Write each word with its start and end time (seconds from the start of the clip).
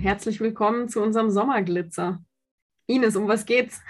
Herzlich 0.00 0.40
willkommen 0.40 0.88
zu 0.88 1.02
unserem 1.02 1.30
Sommerglitzer. 1.30 2.24
Ines, 2.86 3.16
um 3.16 3.28
was 3.28 3.44
geht's? 3.44 3.82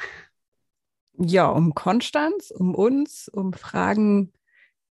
Ja, 1.17 1.47
um 1.47 1.73
Konstanz, 1.73 2.51
um 2.51 2.75
uns, 2.75 3.29
um 3.29 3.53
Fragen, 3.53 4.33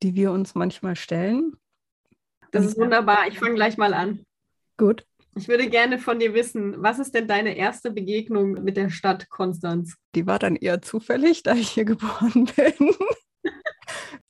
die 0.02 0.16
wir 0.16 0.32
uns 0.32 0.56
manchmal 0.56 0.96
stellen. 0.96 1.58
Das 2.52 2.66
ist 2.66 2.78
wunderbar. 2.78 3.28
Ich 3.28 3.38
fange 3.38 3.56
gleich 3.56 3.76
mal 3.76 3.94
an. 3.94 4.24
Gut. 4.78 5.06
Ich 5.36 5.50
würde 5.50 5.70
gerne 5.70 6.00
von 6.00 6.20
dir 6.20 6.34
wissen, 6.34 6.82
was 6.82 7.00
ist 7.00 7.14
denn 7.14 7.28
deine 7.28 7.58
erste 7.58 7.92
Begegnung 7.92 8.54
mit 8.54 8.78
der 8.78 8.90
Stadt 8.90 9.30
Konstanz? 9.30 9.98
Die 10.16 10.26
war 10.26 10.40
dann 10.40 10.56
eher 10.56 10.82
zufällig, 10.82 11.44
da 11.44 11.54
ich 11.54 11.70
hier 11.70 11.84
geboren 11.86 12.50
bin. 12.56 12.96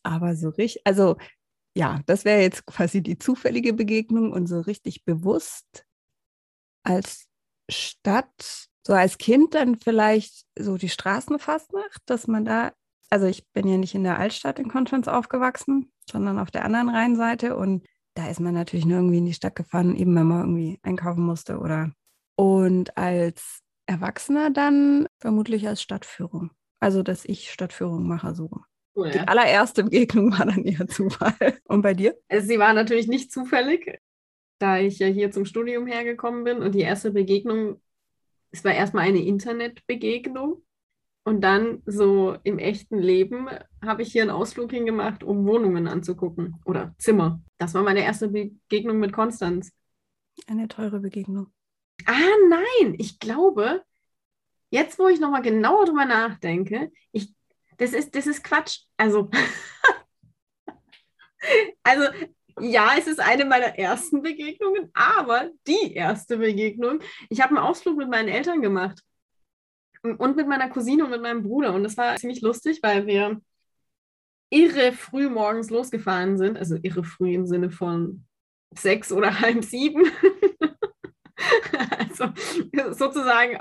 Aber 0.02 0.36
so 0.36 0.50
richtig, 0.50 0.82
also 0.88 1.18
ja, 1.76 2.02
das 2.08 2.26
wäre 2.26 2.42
jetzt 2.42 2.66
quasi 2.66 3.04
die 3.04 3.20
zufällige 3.20 3.74
Begegnung 3.74 4.32
und 4.32 4.48
so 4.48 4.60
richtig 4.60 5.06
bewusst 5.06 5.86
als 6.90 7.28
Stadt, 7.70 8.68
so 8.86 8.94
als 8.94 9.18
Kind 9.18 9.54
dann 9.54 9.78
vielleicht 9.78 10.46
so 10.58 10.78
die 10.78 10.90
Straßenfastnacht, 10.90 12.02
dass 12.06 12.28
man 12.28 12.46
da, 12.46 12.74
also 13.10 13.28
ich 13.28 13.48
bin 13.52 13.68
ja 13.68 13.78
nicht 13.78 13.96
in 13.96 14.04
der 14.04 14.18
Altstadt 14.18 14.60
in 14.60 14.70
Konstanz 14.70 15.08
aufgewachsen, 15.08 15.92
sondern 16.10 16.40
auf 16.40 16.52
der 16.52 16.66
anderen 16.66 16.90
Rheinseite 16.90 17.56
und 17.56 17.86
da 18.16 18.30
ist 18.30 18.40
man 18.40 18.54
natürlich 18.54 18.86
nur 18.86 18.98
irgendwie 18.98 19.20
in 19.20 19.26
die 19.26 19.34
Stadt 19.34 19.56
gefahren, 19.56 19.96
eben 19.96 20.16
wenn 20.16 20.28
man 20.28 20.40
irgendwie 20.42 20.80
einkaufen 20.82 21.24
musste 21.24 21.60
oder. 21.60 21.94
Und 22.36 22.98
als 22.98 23.62
Erwachsener 23.86 24.50
dann 24.50 25.08
vermutlich 25.20 25.68
als 25.68 25.82
Stadtführung. 25.82 26.52
Also, 26.80 27.04
dass 27.04 27.26
ich 27.26 27.52
Stadtführung 27.52 28.08
mache, 28.08 28.34
so. 28.34 28.50
Oh 28.96 29.06
ja. 29.06 29.12
Die 29.12 29.20
allererste 29.20 29.84
Begegnung 29.84 30.32
war 30.38 30.46
dann 30.46 30.64
eher 30.64 30.88
Zufall. 30.88 31.60
Und 31.66 31.82
bei 31.82 31.94
dir? 31.94 32.18
Sie 32.40 32.60
war 32.60 32.74
natürlich 32.74 33.08
nicht 33.08 33.32
zufällig, 33.32 34.00
da 34.60 34.78
ich 34.78 35.00
ja 35.00 35.08
hier 35.08 35.32
zum 35.32 35.46
Studium 35.46 35.88
hergekommen 35.88 36.44
bin. 36.44 36.58
Und 36.60 36.76
die 36.76 36.82
erste 36.82 37.12
Begegnung, 37.12 37.82
es 38.52 38.64
war 38.64 38.74
erstmal 38.74 39.08
eine 39.08 39.24
Internetbegegnung. 39.24 40.64
Und 41.24 41.42
dann 41.42 41.84
so 41.86 42.38
im 42.44 42.60
echten 42.60 42.98
Leben 42.98 43.50
habe 43.84 44.02
ich 44.02 44.12
hier 44.12 44.24
einen 44.24 44.32
Ausflug 44.32 44.72
hingemacht, 44.72 45.24
um 45.24 45.46
Wohnungen 45.46 45.88
anzugucken 45.88 46.56
oder 46.66 46.96
Zimmer. 46.98 47.42
Das 47.58 47.74
war 47.74 47.84
meine 47.84 48.04
erste 48.04 48.30
Begegnung 48.30 49.00
mit 49.00 49.14
Konstanz. 49.14 49.72
Eine 50.48 50.68
teure 50.68 51.00
Begegnung. 51.00 51.52
Ah, 52.06 52.14
nein, 52.50 52.96
ich 52.98 53.20
glaube, 53.20 53.84
jetzt 54.70 54.98
wo 55.00 55.08
ich 55.08 55.20
nochmal 55.20 55.42
genauer 55.42 55.86
drüber 55.86 56.06
nachdenke, 56.06 56.92
ich, 57.12 57.34
das, 57.78 57.94
ist, 57.94 58.16
das 58.16 58.26
ist 58.26 58.44
Quatsch. 58.44 58.86
Also, 58.98 59.30
also 61.84 62.04
ja, 62.62 62.92
es 62.98 63.08
ist 63.08 63.20
eine 63.20 63.46
meiner 63.46 63.78
ersten 63.78 64.22
Begegnungen, 64.22 64.90
aber 64.94 65.50
die 65.68 65.94
erste 65.94 66.38
Begegnung. 66.38 67.00
Ich 67.30 67.42
habe 67.42 67.56
einen 67.56 67.66
Ausflug 67.66 67.98
mit 67.98 68.10
meinen 68.10 68.30
Eltern 68.30 68.62
gemacht 68.62 69.02
und 70.02 70.36
mit 70.36 70.48
meiner 70.48 70.70
Cousine 70.70 71.04
und 71.04 71.12
mit 71.12 71.22
meinem 71.22 71.44
Bruder. 71.44 71.74
Und 71.74 71.84
das 71.84 71.98
war 71.98 72.16
ziemlich 72.16 72.42
lustig, 72.42 72.80
weil 72.82 73.06
wir 73.08 73.42
irre 74.50 74.92
früh 74.94 75.30
morgens 75.30 75.70
losgefahren 75.70 76.38
sind. 76.38 76.58
Also 76.58 76.78
irre 76.82 77.04
früh 77.04 77.34
im 77.34 77.46
Sinne 77.46 77.70
von 77.70 78.26
sechs 78.76 79.12
oder 79.12 79.40
halb 79.42 79.64
sieben. 79.64 80.06
also 81.98 82.26
sozusagen 82.92 83.60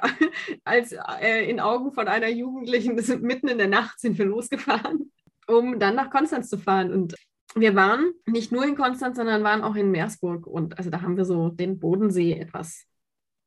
als 0.65 0.93
äh, 1.21 1.49
in 1.49 1.61
Augen 1.61 1.93
von 1.93 2.09
einer 2.09 2.29
Jugendlichen 2.29 2.95
mitten 3.23 3.49
in 3.49 3.59
der 3.59 3.69
Nacht 3.69 4.01
sind 4.01 4.19
wir 4.19 4.27
losgefahren, 4.27 5.13
um 5.47 5.79
dann 5.79 5.95
nach 5.95 6.11
Konstanz 6.11 6.49
zu 6.49 6.59
fahren. 6.59 6.93
Und 6.93 7.15
wir 7.55 7.75
waren 7.75 8.13
nicht 8.27 8.53
nur 8.53 8.65
in 8.65 8.77
Konstanz, 8.77 9.17
sondern 9.17 9.43
waren 9.43 9.63
auch 9.63 9.75
in 9.75 9.91
Meersburg. 9.91 10.47
Und 10.47 10.79
also 10.79 10.91
da 10.91 11.03
haben 11.03 11.17
wir 11.17 11.25
so 11.25 11.49
den 11.49 11.79
Bodensee 11.79 12.35
etwas 12.35 12.85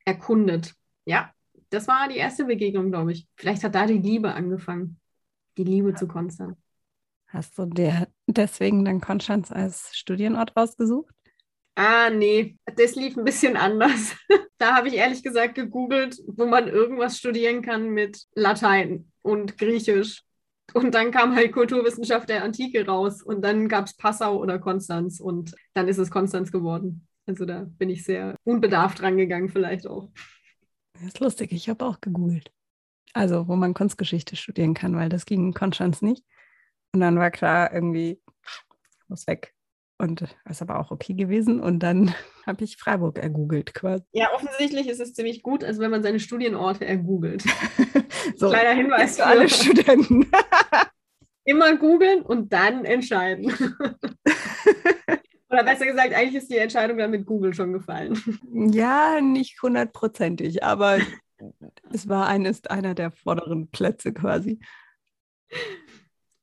erkundet. 0.06 0.73
Ja, 1.06 1.31
das 1.69 1.88
war 1.88 2.07
die 2.09 2.17
erste 2.17 2.45
Begegnung, 2.45 2.91
glaube 2.91 3.13
ich. 3.13 3.28
Vielleicht 3.35 3.63
hat 3.63 3.75
da 3.75 3.85
die 3.85 3.97
Liebe 3.97 4.34
angefangen. 4.34 5.00
Die 5.57 5.63
Liebe 5.63 5.94
zu 5.94 6.07
Konstanz. 6.07 6.57
Hast 7.28 7.57
du 7.57 7.66
dir 7.66 8.07
deswegen 8.28 8.84
dann 8.84 9.00
Konstanz 9.00 9.51
als 9.51 9.95
Studienort 9.95 10.56
ausgesucht? 10.57 11.13
Ah, 11.75 12.09
nee, 12.09 12.57
das 12.75 12.95
lief 12.95 13.16
ein 13.16 13.23
bisschen 13.23 13.56
anders. 13.56 14.16
da 14.57 14.75
habe 14.75 14.90
ich 14.90 14.95
ehrlich 14.95 15.23
gesagt 15.23 15.56
gegoogelt, 15.56 16.22
wo 16.28 16.45
man 16.45 16.67
irgendwas 16.67 17.17
studieren 17.17 17.61
kann 17.61 17.90
mit 17.90 18.25
Latein 18.35 19.11
und 19.22 19.57
Griechisch. 19.57 20.23
Und 20.74 20.94
dann 20.94 21.12
kam 21.12 21.36
halt 21.36 21.52
Kulturwissenschaft 21.52 22.30
der 22.30 22.44
Antike 22.44 22.86
raus 22.86 23.22
und 23.22 23.42
dann 23.42 23.68
gab 23.68 23.88
es 23.88 23.96
Passau 23.96 24.38
oder 24.40 24.59
Konstanz 24.59 25.20
und 25.20 25.54
dann 25.74 25.88
ist 25.88 25.98
es 25.98 26.12
Konstanz 26.12 26.52
geworden. 26.52 27.08
Also 27.26 27.46
da 27.46 27.66
bin 27.78 27.90
ich 27.90 28.04
sehr 28.04 28.36
unbedarft 28.44 29.02
rangegangen, 29.02 29.50
vielleicht 29.50 29.88
auch. 29.88 30.09
Das 30.94 31.04
ist 31.04 31.20
lustig, 31.20 31.52
ich 31.52 31.70
habe 31.70 31.86
auch 31.86 32.02
gegoogelt. 32.02 32.52
Also, 33.14 33.48
wo 33.48 33.56
man 33.56 33.74
Kunstgeschichte 33.74 34.36
studieren 34.36 34.74
kann, 34.74 34.96
weil 34.96 35.09
das 35.09 35.26
ging 35.26 35.48
in 35.48 35.54
Konstanz 35.54 36.02
nicht. 36.02 36.24
Und 36.94 37.02
dann 37.02 37.18
war 37.18 37.32
klar, 37.32 37.74
irgendwie 37.74 38.22
muss 39.08 39.28
weg. 39.28 39.53
Und 40.01 40.22
das 40.22 40.31
ist 40.50 40.62
aber 40.63 40.79
auch 40.79 40.89
okay 40.89 41.13
gewesen. 41.13 41.59
Und 41.59 41.79
dann 41.79 42.16
habe 42.47 42.63
ich 42.63 42.78
Freiburg 42.78 43.19
ergoogelt 43.19 43.75
quasi. 43.75 44.03
Ja, 44.13 44.34
offensichtlich 44.34 44.88
ist 44.88 45.00
es 45.00 45.13
ziemlich 45.13 45.44
gut, 45.44 45.63
als 45.63 45.78
wenn 45.78 45.91
man 45.91 46.01
seine 46.01 46.19
Studienorte 46.19 46.85
ergoogelt. 46.85 47.44
so, 48.35 48.50
Kleiner 48.50 48.73
Hinweis 48.73 49.17
für 49.17 49.25
alle 49.25 49.47
Studenten. 49.50 50.25
Immer 51.44 51.75
googeln 51.75 52.23
und 52.23 52.51
dann 52.51 52.84
entscheiden. 52.85 53.53
Oder 55.50 55.63
besser 55.63 55.85
gesagt, 55.85 56.13
eigentlich 56.13 56.35
ist 56.35 56.51
die 56.51 56.57
Entscheidung 56.57 56.97
dann 56.97 57.11
mit 57.11 57.25
Google 57.25 57.53
schon 57.53 57.73
gefallen. 57.73 58.19
Ja, 58.72 59.22
nicht 59.22 59.61
hundertprozentig, 59.61 60.63
aber 60.63 61.00
es 61.91 62.07
war 62.07 62.28
eines 62.28 62.66
einer 62.66 62.95
der 62.95 63.11
vorderen 63.11 63.69
Plätze 63.69 64.13
quasi. 64.13 64.59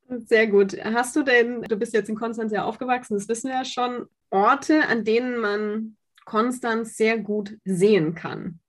Sehr 0.09 0.47
gut. 0.47 0.77
Hast 0.83 1.17
du 1.17 1.23
denn, 1.23 1.63
du 1.63 1.77
bist 1.77 1.93
jetzt 1.93 2.09
in 2.09 2.15
Konstanz 2.15 2.53
ja 2.53 2.65
aufgewachsen, 2.65 3.15
das 3.15 3.29
wissen 3.29 3.49
wir 3.49 3.57
ja 3.57 3.65
schon, 3.65 4.07
Orte, 4.31 4.87
an 4.89 5.05
denen 5.05 5.39
man 5.39 5.97
Konstanz 6.25 6.97
sehr 6.97 7.19
gut 7.19 7.59
sehen 7.65 8.15
kann? 8.15 8.61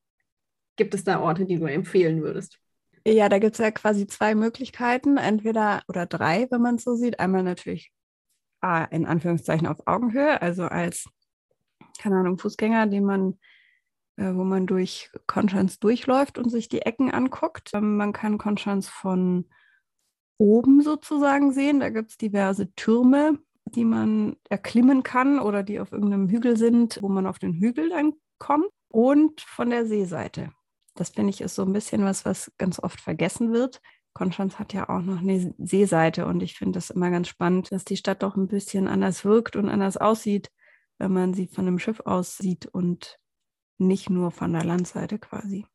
Gibt 0.76 0.94
es 0.94 1.04
da 1.04 1.20
Orte, 1.22 1.46
die 1.46 1.58
du 1.58 1.66
empfehlen 1.66 2.22
würdest? 2.22 2.60
Ja, 3.08 3.30
da 3.30 3.40
gibt 3.40 3.54
es 3.54 3.60
ja 3.60 3.72
quasi 3.72 4.06
zwei 4.08 4.36
Möglichkeiten, 4.36 5.18
entweder 5.18 5.82
oder 5.88 6.06
drei, 6.06 6.48
wenn 6.52 6.62
man 6.62 6.76
es 6.76 6.84
so 6.84 6.96
sieht. 6.96 7.20
Einmal 7.20 7.44
natürlich 7.44 7.92
in 8.92 9.06
Anführungszeichen 9.06 9.68
auf 9.68 9.88
Augenhöhe, 9.88 10.42
also 10.42 10.66
als, 10.66 11.06
keine 12.02 12.18
Ahnung, 12.18 12.38
Fußgänger, 12.38 12.88
den 12.88 13.06
man, 13.06 13.40
äh, 14.18 14.34
wo 14.34 14.44
man 14.44 14.68
durch 14.68 15.10
Konstanz 15.28 15.80
durchläuft 15.80 16.38
und 16.38 16.50
sich 16.50 16.68
die 16.68 16.82
Ecken 16.82 17.10
anguckt. 17.10 17.70
Ähm, 17.74 17.96
man 17.96 18.12
kann 18.12 18.38
Konstanz 18.38 18.90
von 18.90 19.46
oben 20.40 20.82
sozusagen 20.82 21.52
sehen. 21.52 21.80
Da 21.80 21.90
gibt 21.90 22.10
es 22.10 22.18
diverse 22.18 22.74
Türme, 22.74 23.38
die 23.66 23.86
man 23.86 24.38
erklimmen 24.50 25.04
kann 25.04 25.40
oder 25.40 25.62
die 25.62 25.80
auf 25.80 25.92
irgendeinem 25.92 26.30
Hügel 26.30 26.58
sind, 26.58 27.00
wo 27.02 27.10
man 27.10 27.28
auf 27.28 27.38
den 27.38 27.54
Hügel 27.54 27.90
dann 27.90 28.14
kommt. 28.40 28.66
Und 28.92 29.42
von 29.42 29.70
der 29.70 29.86
Seeseite. 29.86 30.52
Das 30.96 31.10
finde 31.10 31.30
ich 31.30 31.42
ist 31.42 31.54
so 31.54 31.62
ein 31.62 31.74
bisschen 31.74 32.04
was, 32.04 32.26
was 32.26 32.52
ganz 32.58 32.80
oft 32.80 33.00
vergessen 33.00 33.54
wird. 33.54 33.82
Konstanz 34.14 34.58
hat 34.58 34.74
ja 34.74 34.90
auch 34.90 35.02
noch 35.02 35.22
eine 35.22 35.54
Seeseite 35.60 36.26
und 36.26 36.42
ich 36.42 36.58
finde 36.58 36.78
das 36.78 36.90
immer 36.90 37.12
ganz 37.12 37.28
spannend, 37.28 37.72
dass 37.72 37.86
die 37.86 37.98
Stadt 37.98 38.24
doch 38.24 38.36
ein 38.36 38.48
bisschen 38.48 38.88
anders 38.88 39.24
wirkt 39.24 39.56
und 39.56 39.70
anders 39.70 39.98
aussieht, 39.98 40.50
wenn 40.98 41.14
man 41.14 41.34
sie 41.36 41.48
von 41.48 41.68
einem 41.68 41.80
Schiff 41.80 42.02
aus 42.02 42.38
sieht 42.38 42.66
und 42.66 43.20
nicht 43.78 44.10
nur 44.10 44.32
von 44.32 44.52
der 44.52 44.66
Landseite 44.66 45.20
quasi. 45.20 45.66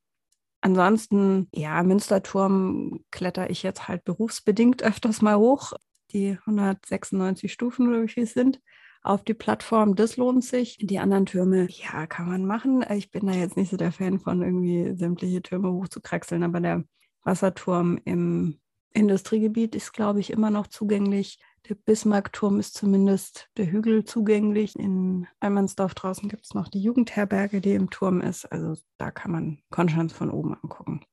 Ansonsten, 0.65 1.47
ja, 1.53 1.83
Münsterturm 1.83 3.01
kletter 3.11 3.51
ich 3.51 3.61
jetzt 3.61 3.87
halt 3.87 4.03
berufsbedingt 4.03 4.81
öfters 4.81 5.21
mal 5.21 5.37
hoch. 5.37 5.73
Die 6.09 6.39
196 6.43 7.53
Stufen 7.53 7.87
oder 7.87 8.01
wie 8.01 8.07
viel 8.07 8.25
sind 8.25 8.59
auf 9.03 9.23
die 9.23 9.35
Plattform, 9.35 9.95
das 9.95 10.17
lohnt 10.17 10.43
sich. 10.43 10.79
Die 10.81 10.97
anderen 10.97 11.27
Türme, 11.27 11.67
ja, 11.69 12.07
kann 12.07 12.27
man 12.27 12.47
machen. 12.47 12.83
Ich 12.95 13.11
bin 13.11 13.27
da 13.27 13.33
jetzt 13.33 13.57
nicht 13.57 13.69
so 13.69 13.77
der 13.77 13.91
Fan 13.91 14.19
von 14.19 14.41
irgendwie 14.41 14.95
sämtliche 14.97 15.43
Türme 15.43 15.71
hochzukraxeln, 15.71 16.41
aber 16.41 16.59
der 16.59 16.83
Wasserturm 17.21 17.99
im 18.03 18.59
Industriegebiet 18.91 19.75
ist, 19.75 19.93
glaube 19.93 20.19
ich, 20.19 20.31
immer 20.31 20.49
noch 20.49 20.65
zugänglich. 20.65 21.37
Der 21.67 21.75
Bismarckturm 21.75 22.59
ist 22.59 22.75
zumindest 22.75 23.49
der 23.57 23.71
Hügel 23.71 24.03
zugänglich. 24.03 24.77
In 24.77 25.27
Almansdorf 25.39 25.95
draußen 25.95 26.29
gibt 26.29 26.45
es 26.45 26.53
noch 26.53 26.67
die 26.67 26.81
Jugendherberge, 26.81 27.59
die 27.59 27.73
im 27.73 27.89
Turm 27.89 28.21
ist. 28.21 28.45
Also 28.45 28.79
da 28.97 29.09
kann 29.09 29.31
man 29.31 29.59
Konstanz 29.71 30.13
von 30.13 30.29
oben 30.29 30.53
angucken. 30.53 31.03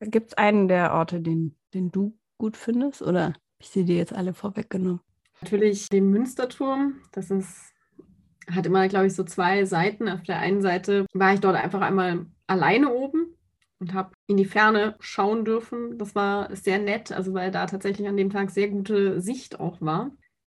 Gibt 0.00 0.28
es 0.28 0.38
einen 0.38 0.68
der 0.68 0.94
Orte, 0.94 1.20
den, 1.20 1.56
den 1.74 1.90
du 1.90 2.18
gut 2.38 2.56
findest? 2.56 3.02
Oder 3.02 3.24
habe 3.24 3.38
ich 3.58 3.68
sie 3.68 3.84
dir 3.84 3.96
jetzt 3.96 4.14
alle 4.14 4.32
vorweggenommen? 4.32 5.00
Natürlich 5.42 5.88
den 5.90 6.08
Münsterturm. 6.08 7.02
Das 7.12 7.30
ist, 7.30 7.74
hat 8.50 8.64
immer, 8.64 8.88
glaube 8.88 9.06
ich, 9.06 9.14
so 9.14 9.24
zwei 9.24 9.66
Seiten. 9.66 10.08
Auf 10.08 10.22
der 10.22 10.38
einen 10.38 10.62
Seite 10.62 11.04
war 11.12 11.34
ich 11.34 11.40
dort 11.40 11.56
einfach 11.56 11.82
einmal 11.82 12.24
alleine 12.46 12.90
oben 12.90 13.36
und 13.80 13.92
habe 13.92 14.12
in 14.30 14.36
die 14.36 14.44
Ferne 14.44 14.94
schauen 15.00 15.44
dürfen. 15.44 15.98
Das 15.98 16.14
war 16.14 16.54
sehr 16.54 16.78
nett, 16.78 17.10
also 17.10 17.34
weil 17.34 17.50
da 17.50 17.66
tatsächlich 17.66 18.06
an 18.06 18.16
dem 18.16 18.30
Tag 18.30 18.50
sehr 18.50 18.68
gute 18.68 19.20
Sicht 19.20 19.58
auch 19.58 19.80
war. 19.80 20.12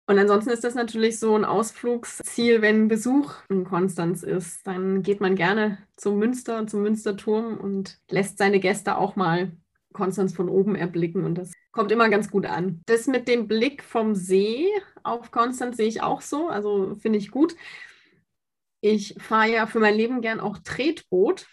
Und 0.05 0.19
ansonsten 0.19 0.51
ist 0.51 0.63
das 0.63 0.75
natürlich 0.75 1.17
so 1.17 1.35
ein 1.35 1.43
Ausflugsziel, 1.43 2.61
wenn 2.61 2.87
Besuch 2.87 3.33
in 3.49 3.63
Konstanz 3.63 4.21
ist. 4.21 4.67
Dann 4.67 5.01
geht 5.01 5.21
man 5.21 5.35
gerne 5.35 5.79
zum 5.95 6.19
Münster, 6.19 6.67
zum 6.67 6.83
Münsterturm 6.83 7.57
und 7.57 7.97
lässt 8.11 8.37
seine 8.37 8.59
Gäste 8.59 8.95
auch 8.95 9.15
mal 9.15 9.51
Konstanz 9.91 10.35
von 10.35 10.49
oben 10.49 10.75
erblicken. 10.75 11.25
Und 11.25 11.39
das 11.39 11.51
kommt 11.71 11.91
immer 11.91 12.09
ganz 12.09 12.29
gut 12.29 12.45
an. 12.45 12.83
Das 12.85 13.07
mit 13.07 13.27
dem 13.27 13.47
Blick 13.47 13.81
vom 13.81 14.13
See 14.13 14.67
auf 15.01 15.31
Konstanz 15.31 15.77
sehe 15.77 15.87
ich 15.87 16.03
auch 16.03 16.21
so. 16.21 16.47
Also 16.47 16.93
finde 16.93 17.17
ich 17.17 17.31
gut. 17.31 17.55
Ich 18.81 19.15
fahre 19.17 19.51
ja 19.51 19.65
für 19.65 19.79
mein 19.79 19.95
Leben 19.95 20.21
gern 20.21 20.39
auch 20.39 20.59
Tretboot. 20.59 21.47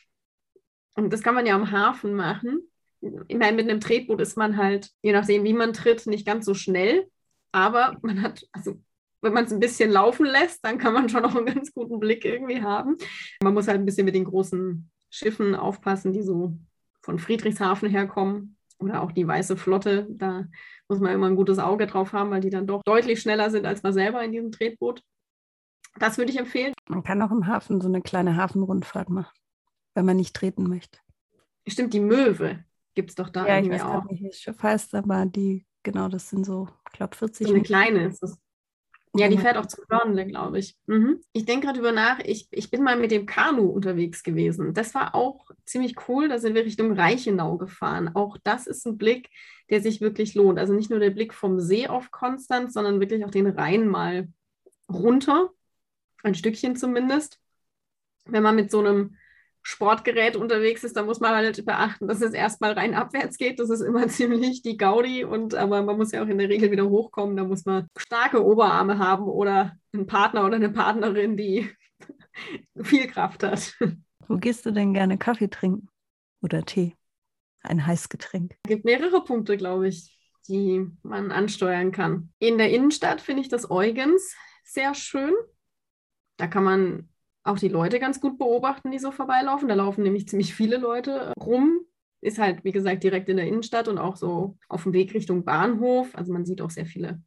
Und 0.94 1.12
das 1.12 1.22
kann 1.22 1.34
man 1.34 1.46
ja 1.46 1.54
am 1.54 1.70
Hafen 1.70 2.14
machen. 2.14 2.60
Ich 3.00 3.38
meine, 3.38 3.56
mit 3.56 3.70
einem 3.70 3.80
Tretboot 3.80 4.20
ist 4.20 4.36
man 4.36 4.56
halt, 4.56 4.90
je 5.02 5.12
nachdem, 5.12 5.44
wie 5.44 5.54
man 5.54 5.72
tritt, 5.72 6.06
nicht 6.06 6.26
ganz 6.26 6.44
so 6.44 6.54
schnell. 6.54 7.08
Aber 7.52 7.96
man 8.02 8.22
hat, 8.22 8.46
also 8.52 8.80
wenn 9.22 9.32
man 9.32 9.44
es 9.44 9.52
ein 9.52 9.60
bisschen 9.60 9.90
laufen 9.90 10.26
lässt, 10.26 10.64
dann 10.64 10.78
kann 10.78 10.92
man 10.92 11.08
schon 11.08 11.22
noch 11.22 11.34
einen 11.34 11.46
ganz 11.46 11.72
guten 11.72 11.98
Blick 12.00 12.24
irgendwie 12.24 12.62
haben. 12.62 12.96
Man 13.42 13.54
muss 13.54 13.68
halt 13.68 13.78
ein 13.78 13.86
bisschen 13.86 14.04
mit 14.04 14.14
den 14.14 14.24
großen 14.24 14.90
Schiffen 15.10 15.54
aufpassen, 15.54 16.12
die 16.12 16.22
so 16.22 16.56
von 17.02 17.18
Friedrichshafen 17.18 17.88
herkommen 17.88 18.56
oder 18.78 19.02
auch 19.02 19.12
die 19.12 19.26
Weiße 19.26 19.56
Flotte. 19.56 20.06
Da 20.10 20.44
muss 20.88 21.00
man 21.00 21.12
immer 21.12 21.26
ein 21.26 21.36
gutes 21.36 21.58
Auge 21.58 21.86
drauf 21.86 22.12
haben, 22.12 22.30
weil 22.30 22.40
die 22.40 22.50
dann 22.50 22.66
doch 22.66 22.82
deutlich 22.84 23.20
schneller 23.20 23.50
sind 23.50 23.66
als 23.66 23.82
man 23.82 23.92
selber 23.92 24.22
in 24.22 24.32
diesem 24.32 24.52
Tretboot. 24.52 25.02
Das 25.98 26.18
würde 26.18 26.30
ich 26.30 26.38
empfehlen. 26.38 26.72
Man 26.88 27.02
kann 27.02 27.20
auch 27.20 27.32
im 27.32 27.46
Hafen 27.46 27.80
so 27.80 27.88
eine 27.88 28.00
kleine 28.00 28.36
Hafenrundfahrt 28.36 29.10
machen 29.10 29.39
wenn 29.94 30.04
man 30.04 30.16
nicht 30.16 30.34
treten 30.34 30.64
möchte. 30.68 30.98
Stimmt, 31.66 31.94
die 31.94 32.00
Möwe 32.00 32.64
gibt 32.94 33.10
es 33.10 33.16
doch 33.16 33.28
da 33.28 33.46
ja, 33.46 33.56
irgendwie 33.56 33.76
ich 33.76 33.82
weiß 33.82 33.88
auch. 33.88 34.04
nicht, 34.04 34.22
wie 34.22 34.28
das 34.28 34.40
Schiff 34.40 34.62
heißt, 34.62 34.94
aber 34.94 35.26
die, 35.26 35.66
genau, 35.82 36.08
das 36.08 36.30
sind 36.30 36.44
so, 36.44 36.68
ich 36.88 36.92
glaube, 36.92 37.16
40. 37.16 37.46
So 37.46 37.54
eine 37.54 37.62
kleine 37.62 38.06
ist 38.06 38.22
das. 38.22 38.38
Ja, 39.16 39.28
die 39.28 39.38
fährt 39.38 39.56
auch 39.56 39.66
zu 39.66 39.82
Burnley, 39.88 40.26
glaube 40.26 40.60
ich. 40.60 40.76
Mhm. 40.86 41.20
Ich 41.32 41.44
denke 41.44 41.66
gerade 41.66 41.80
über 41.80 41.90
nach, 41.90 42.20
ich, 42.20 42.46
ich 42.52 42.70
bin 42.70 42.84
mal 42.84 42.96
mit 42.96 43.10
dem 43.10 43.26
Kanu 43.26 43.66
unterwegs 43.66 44.22
gewesen. 44.22 44.72
Das 44.72 44.94
war 44.94 45.16
auch 45.16 45.50
ziemlich 45.66 45.96
cool. 46.08 46.28
Da 46.28 46.38
sind 46.38 46.54
wir 46.54 46.64
Richtung 46.64 46.92
Reichenau 46.92 47.58
gefahren. 47.58 48.14
Auch 48.14 48.38
das 48.44 48.68
ist 48.68 48.86
ein 48.86 48.98
Blick, 48.98 49.28
der 49.68 49.80
sich 49.80 50.00
wirklich 50.00 50.36
lohnt. 50.36 50.60
Also 50.60 50.74
nicht 50.74 50.90
nur 50.90 51.00
der 51.00 51.10
Blick 51.10 51.34
vom 51.34 51.58
See 51.58 51.88
auf 51.88 52.12
Konstanz, 52.12 52.72
sondern 52.72 53.00
wirklich 53.00 53.24
auch 53.24 53.32
den 53.32 53.48
Rhein 53.48 53.88
mal 53.88 54.28
runter. 54.88 55.50
Ein 56.22 56.36
Stückchen 56.36 56.76
zumindest. 56.76 57.40
Wenn 58.26 58.44
man 58.44 58.54
mit 58.54 58.70
so 58.70 58.78
einem 58.78 59.16
Sportgerät 59.62 60.36
unterwegs 60.36 60.84
ist, 60.84 60.96
dann 60.96 61.06
muss 61.06 61.20
man 61.20 61.34
halt 61.34 61.64
beachten, 61.64 62.08
dass 62.08 62.22
es 62.22 62.32
erstmal 62.32 62.72
rein 62.72 62.94
abwärts 62.94 63.36
geht. 63.36 63.58
Das 63.58 63.70
ist 63.70 63.80
immer 63.80 64.08
ziemlich 64.08 64.62
die 64.62 64.76
Gaudi 64.76 65.24
und 65.24 65.54
aber 65.54 65.82
man 65.82 65.96
muss 65.96 66.12
ja 66.12 66.22
auch 66.22 66.28
in 66.28 66.38
der 66.38 66.48
Regel 66.48 66.70
wieder 66.70 66.88
hochkommen. 66.88 67.36
Da 67.36 67.44
muss 67.44 67.64
man 67.64 67.86
starke 67.96 68.44
Oberarme 68.44 68.98
haben 68.98 69.24
oder 69.24 69.76
einen 69.92 70.06
Partner 70.06 70.46
oder 70.46 70.56
eine 70.56 70.70
Partnerin, 70.70 71.36
die 71.36 71.70
viel 72.82 73.06
Kraft 73.06 73.42
hat. 73.42 73.76
Wo 74.28 74.36
gehst 74.36 74.64
du 74.64 74.70
denn 74.70 74.94
gerne 74.94 75.18
Kaffee 75.18 75.48
trinken 75.48 75.88
oder 76.42 76.64
Tee? 76.64 76.94
Ein 77.62 77.86
Heißgetränk. 77.86 78.56
Es 78.64 78.70
gibt 78.70 78.86
mehrere 78.86 79.22
Punkte, 79.22 79.58
glaube 79.58 79.88
ich, 79.88 80.16
die 80.48 80.86
man 81.02 81.30
ansteuern 81.30 81.92
kann. 81.92 82.32
In 82.38 82.56
der 82.56 82.70
Innenstadt 82.70 83.20
finde 83.20 83.42
ich 83.42 83.48
das 83.48 83.70
Eugens 83.70 84.34
sehr 84.64 84.94
schön. 84.94 85.34
Da 86.38 86.46
kann 86.46 86.64
man 86.64 87.08
auch 87.42 87.58
die 87.58 87.68
Leute 87.68 87.98
ganz 87.98 88.20
gut 88.20 88.38
beobachten, 88.38 88.90
die 88.90 88.98
so 88.98 89.10
vorbeilaufen. 89.10 89.68
Da 89.68 89.74
laufen 89.74 90.02
nämlich 90.02 90.28
ziemlich 90.28 90.54
viele 90.54 90.76
Leute 90.76 91.32
rum. 91.40 91.80
Ist 92.20 92.38
halt, 92.38 92.64
wie 92.64 92.72
gesagt, 92.72 93.02
direkt 93.02 93.28
in 93.28 93.38
der 93.38 93.46
Innenstadt 93.46 93.88
und 93.88 93.98
auch 93.98 94.16
so 94.16 94.58
auf 94.68 94.82
dem 94.82 94.92
Weg 94.92 95.14
Richtung 95.14 95.44
Bahnhof. 95.44 96.14
Also 96.14 96.32
man 96.32 96.44
sieht 96.44 96.60
auch 96.60 96.70
sehr 96.70 96.86
viele 96.86 97.22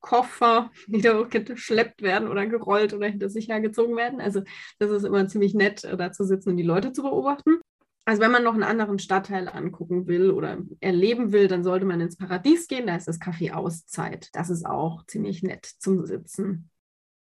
Koffer, 0.00 0.70
die 0.86 1.00
da 1.00 1.22
geschleppt 1.22 2.02
werden 2.02 2.28
oder 2.28 2.46
gerollt 2.46 2.94
oder 2.94 3.08
hinter 3.08 3.28
sich 3.28 3.48
hergezogen 3.48 3.96
werden. 3.96 4.20
Also 4.20 4.42
das 4.78 4.90
ist 4.90 5.04
immer 5.04 5.26
ziemlich 5.26 5.54
nett, 5.54 5.84
äh, 5.84 5.96
da 5.96 6.12
zu 6.12 6.24
sitzen 6.24 6.50
und 6.50 6.56
die 6.56 6.62
Leute 6.62 6.92
zu 6.92 7.02
beobachten. 7.02 7.58
Also 8.04 8.22
wenn 8.22 8.30
man 8.30 8.44
noch 8.44 8.54
einen 8.54 8.62
anderen 8.62 8.98
Stadtteil 8.98 9.48
angucken 9.48 10.06
will 10.06 10.30
oder 10.30 10.56
erleben 10.80 11.32
will, 11.32 11.46
dann 11.46 11.62
sollte 11.62 11.84
man 11.84 12.00
ins 12.00 12.16
Paradies 12.16 12.66
gehen. 12.66 12.86
Da 12.86 12.96
ist 12.96 13.06
das 13.06 13.20
Café 13.20 13.52
Auszeit. 13.52 14.30
Das 14.32 14.48
ist 14.48 14.64
auch 14.64 15.04
ziemlich 15.04 15.42
nett 15.42 15.66
zum 15.66 16.06
Sitzen. 16.06 16.70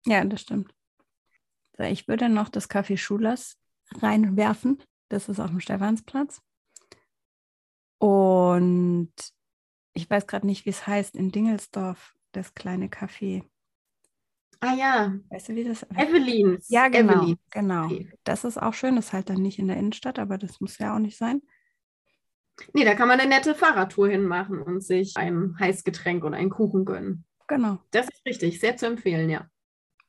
Ja, 0.05 0.23
das 0.23 0.41
stimmt. 0.41 0.76
Ich 1.79 2.07
würde 2.07 2.29
noch 2.29 2.49
das 2.49 2.69
Café 2.69 2.97
Schulers 2.97 3.57
reinwerfen. 4.01 4.81
Das 5.09 5.29
ist 5.29 5.39
auf 5.39 5.49
dem 5.49 5.59
Stephansplatz. 5.59 6.41
Und 7.99 9.13
ich 9.93 10.09
weiß 10.09 10.27
gerade 10.27 10.45
nicht, 10.45 10.65
wie 10.65 10.69
es 10.69 10.85
heißt, 10.85 11.15
in 11.15 11.31
Dingelsdorf, 11.31 12.13
das 12.31 12.53
kleine 12.53 12.87
Café. 12.87 13.43
Ah 14.59 14.73
ja. 14.73 15.15
Weißt 15.29 15.49
du, 15.49 15.55
wie 15.55 15.63
das 15.63 15.83
heißt? 15.83 16.09
Evelyn. 16.09 16.59
Ja, 16.67 16.87
genau. 16.87 17.21
Evelyn. 17.21 17.37
genau. 17.51 17.89
Das 18.23 18.43
ist 18.43 18.61
auch 18.61 18.73
schön. 18.73 18.95
Das 18.95 19.07
ist 19.07 19.13
halt 19.13 19.29
dann 19.29 19.41
nicht 19.41 19.59
in 19.59 19.67
der 19.67 19.77
Innenstadt, 19.77 20.19
aber 20.19 20.37
das 20.37 20.59
muss 20.59 20.77
ja 20.77 20.95
auch 20.95 20.99
nicht 20.99 21.17
sein. 21.17 21.41
Nee, 22.73 22.85
da 22.85 22.95
kann 22.95 23.07
man 23.07 23.19
eine 23.19 23.29
nette 23.29 23.53
Fahrradtour 23.53 24.09
hinmachen 24.09 24.61
und 24.61 24.81
sich 24.81 25.15
ein 25.15 25.55
Heißgetränk 25.59 26.23
oder 26.23 26.37
einen 26.37 26.49
Kuchen 26.49 26.85
gönnen. 26.85 27.25
Genau. 27.47 27.79
Das 27.91 28.07
ist 28.09 28.25
richtig. 28.25 28.59
Sehr 28.59 28.77
zu 28.77 28.87
empfehlen, 28.87 29.29
ja. 29.29 29.47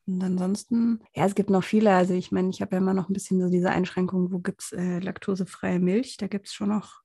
Und 0.09 0.23
ansonsten, 0.23 1.01
ja, 1.13 1.25
es 1.25 1.35
gibt 1.35 1.51
noch 1.51 1.63
viele. 1.63 1.93
Also 1.93 2.15
ich 2.15 2.31
meine, 2.31 2.49
ich 2.49 2.61
habe 2.61 2.71
ja 2.75 2.81
immer 2.81 2.95
noch 2.95 3.09
ein 3.09 3.13
bisschen 3.13 3.39
so 3.39 3.49
diese 3.49 3.69
Einschränkung, 3.69 4.31
wo 4.31 4.39
gibt 4.39 4.61
es 4.63 4.71
äh, 4.71 4.99
laktosefreie 4.99 5.79
Milch? 5.79 6.17
Da 6.17 6.27
gibt 6.27 6.47
es 6.47 6.53
schon 6.53 6.69
noch 6.69 7.01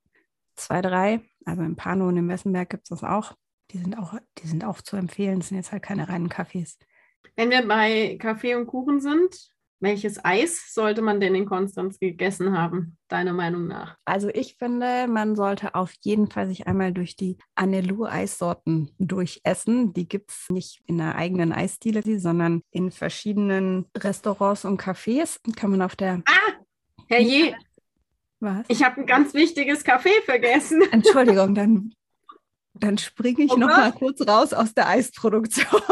zwei, 0.56 0.80
drei. 0.80 1.20
Also 1.44 1.62
im 1.62 1.76
Pano 1.76 2.08
und 2.08 2.16
im 2.16 2.28
Wessenberg 2.28 2.70
gibt 2.70 2.84
es 2.84 2.88
das 2.88 3.04
auch. 3.04 3.34
Die 3.72 3.78
sind 3.78 3.98
auch, 3.98 4.14
die 4.38 4.46
sind 4.46 4.64
auch 4.64 4.80
zu 4.80 4.96
empfehlen. 4.96 5.40
Das 5.40 5.48
sind 5.48 5.58
jetzt 5.58 5.72
halt 5.72 5.82
keine 5.82 6.08
reinen 6.08 6.30
Kaffees. 6.30 6.78
Wenn 7.36 7.50
wir 7.50 7.66
bei 7.68 8.16
Kaffee 8.18 8.54
und 8.54 8.66
Kuchen 8.66 9.00
sind, 9.00 9.53
welches 9.80 10.24
Eis 10.24 10.72
sollte 10.72 11.02
man 11.02 11.20
denn 11.20 11.34
in 11.34 11.46
Konstanz 11.46 11.98
gegessen 11.98 12.56
haben, 12.56 12.96
deiner 13.08 13.32
Meinung 13.32 13.66
nach? 13.66 13.96
Also 14.04 14.28
ich 14.28 14.56
finde, 14.56 15.06
man 15.08 15.36
sollte 15.36 15.74
auf 15.74 15.92
jeden 16.00 16.30
Fall 16.30 16.48
sich 16.48 16.66
einmal 16.66 16.92
durch 16.92 17.16
die 17.16 17.38
Anelu-Eissorten 17.54 18.90
durchessen. 18.98 19.92
Die 19.92 20.08
gibt 20.08 20.30
es 20.30 20.48
nicht 20.48 20.82
in 20.86 21.00
einer 21.00 21.16
eigenen 21.16 21.52
Eisdiele, 21.52 22.02
sondern 22.18 22.62
in 22.70 22.90
verschiedenen 22.90 23.86
Restaurants 23.96 24.64
und 24.64 24.80
Cafés. 24.80 25.38
Kann 25.56 25.70
man 25.70 25.82
auf 25.82 25.96
der... 25.96 26.22
Ah, 26.26 26.52
herrje! 27.08 27.54
Was? 28.40 28.66
Ich 28.68 28.82
habe 28.82 29.00
ein 29.00 29.06
ganz 29.06 29.34
wichtiges 29.34 29.84
Café 29.84 30.22
vergessen. 30.24 30.82
Entschuldigung, 30.92 31.54
dann, 31.54 31.92
dann 32.74 32.98
springe 32.98 33.44
ich 33.44 33.52
oh 33.52 33.56
noch 33.56 33.68
mal 33.68 33.92
kurz 33.92 34.26
raus 34.26 34.52
aus 34.52 34.74
der 34.74 34.88
Eisproduktion. 34.88 35.82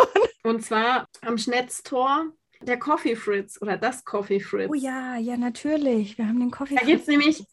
Und 0.45 0.65
zwar 0.65 1.07
am 1.23 1.39
Schnetztor 1.39 2.33
der 2.67 2.79
Coffee 2.79 3.17
Fritz 3.17 3.61
oder 3.61 3.77
das 3.77 4.05
Coffee 4.05 4.41
Fritz. 4.41 4.71
Oh 4.71 4.75
ja, 4.75 5.17
ja, 5.17 5.37
natürlich. 5.37 6.19
Wir 6.19 6.29
haben 6.29 6.41
den 6.41 6.51
Coffee 6.51 6.75
Da 6.75 6.85
gibt 6.85 7.03
es 7.03 7.07
nämlich 7.07 7.45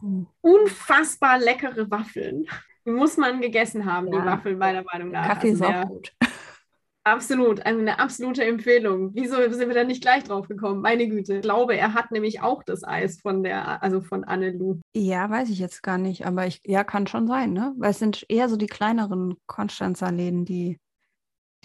unfassbar 0.42 1.39
leckere 1.39 1.89
Waffeln. 1.89 2.46
Die 2.86 2.92
muss 2.92 3.18
man 3.18 3.42
gegessen 3.42 3.86
haben, 3.86 4.08
ja. 4.08 4.20
die 4.20 4.25
Waffeln, 4.25 4.58
meiner 4.58 4.84
Meinung 4.84 5.12
nach. 5.12 5.28
Kaffee 5.28 5.51
also 5.51 5.66
ist 5.66 5.70
auch 5.70 5.88
gut. 5.88 6.13
Absolut, 7.06 7.66
also 7.66 7.80
eine 7.80 7.98
absolute 7.98 8.44
Empfehlung. 8.44 9.12
Wieso 9.16 9.38
sind 9.51 9.68
wir 9.68 9.74
da 9.74 9.84
nicht 9.84 10.01
gleich 10.01 10.25
drauf 10.25 10.48
gekommen? 10.48 10.82
Meine 10.82 11.08
Güte. 11.08 11.36
Ich 11.38 11.42
glaube, 11.42 11.75
er 11.75 11.94
hat 11.94 12.12
nämlich 12.12 12.42
auch 12.42 12.62
das 12.62 12.84
Eis 12.84 13.20
von 13.22 13.42
der, 13.42 13.82
also 13.82 14.01
von 14.01 14.25
Annelou. 14.25 14.80
Ja, 14.94 15.30
weiß 15.30 15.50
ich 15.50 15.60
jetzt 15.60 15.82
gar 15.82 15.98
nicht, 15.98 16.28
aber 16.28 16.46
ich, 16.46 16.62
ja, 16.66 16.84
kann 16.84 17.08
schon 17.08 17.25
sein, 17.25 17.54
ne? 17.54 17.74
Weil 17.78 17.92
es 17.92 18.00
sind 18.00 18.25
eher 18.28 18.50
so 18.50 18.58
die 18.58 18.68
kleineren 18.68 19.38
Konstanzer 19.48 20.12
Läden, 20.12 20.46
die 20.46 20.78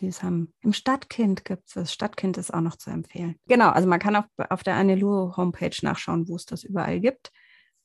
die 0.00 0.08
es 0.08 0.22
haben. 0.22 0.52
Im 0.60 0.72
Stadtkind 0.72 1.44
gibt 1.44 1.68
es 1.68 1.74
das. 1.74 1.92
Stadtkind 1.92 2.36
ist 2.38 2.52
auch 2.52 2.60
noch 2.60 2.76
zu 2.76 2.90
empfehlen. 2.90 3.36
Genau, 3.46 3.70
also 3.70 3.88
man 3.88 4.00
kann 4.00 4.16
auf, 4.16 4.24
auf 4.50 4.62
der 4.62 4.76
Anelu-Homepage 4.76 5.76
nachschauen, 5.82 6.28
wo 6.28 6.36
es 6.36 6.46
das 6.46 6.64
überall 6.64 7.00
gibt. 7.00 7.30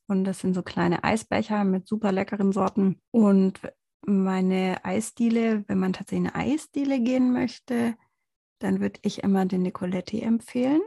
Und 0.08 0.24
das 0.24 0.40
sind 0.40 0.54
so 0.54 0.62
kleine 0.62 1.04
Eisbecher 1.04 1.64
mit 1.64 1.86
super 1.86 2.10
leckeren 2.10 2.52
Sorten. 2.52 3.00
Und 3.12 3.60
meine 4.04 4.84
Eisdiele, 4.84 5.64
wenn 5.68 5.78
man 5.78 5.92
tatsächlich 5.92 6.34
eine 6.34 6.52
Eisdiele 6.52 7.00
gehen 7.00 7.32
möchte, 7.32 7.94
dann 8.58 8.80
würde 8.80 9.00
ich 9.02 9.22
immer 9.22 9.46
den 9.46 9.62
Nicoletti 9.62 10.20
empfehlen 10.20 10.82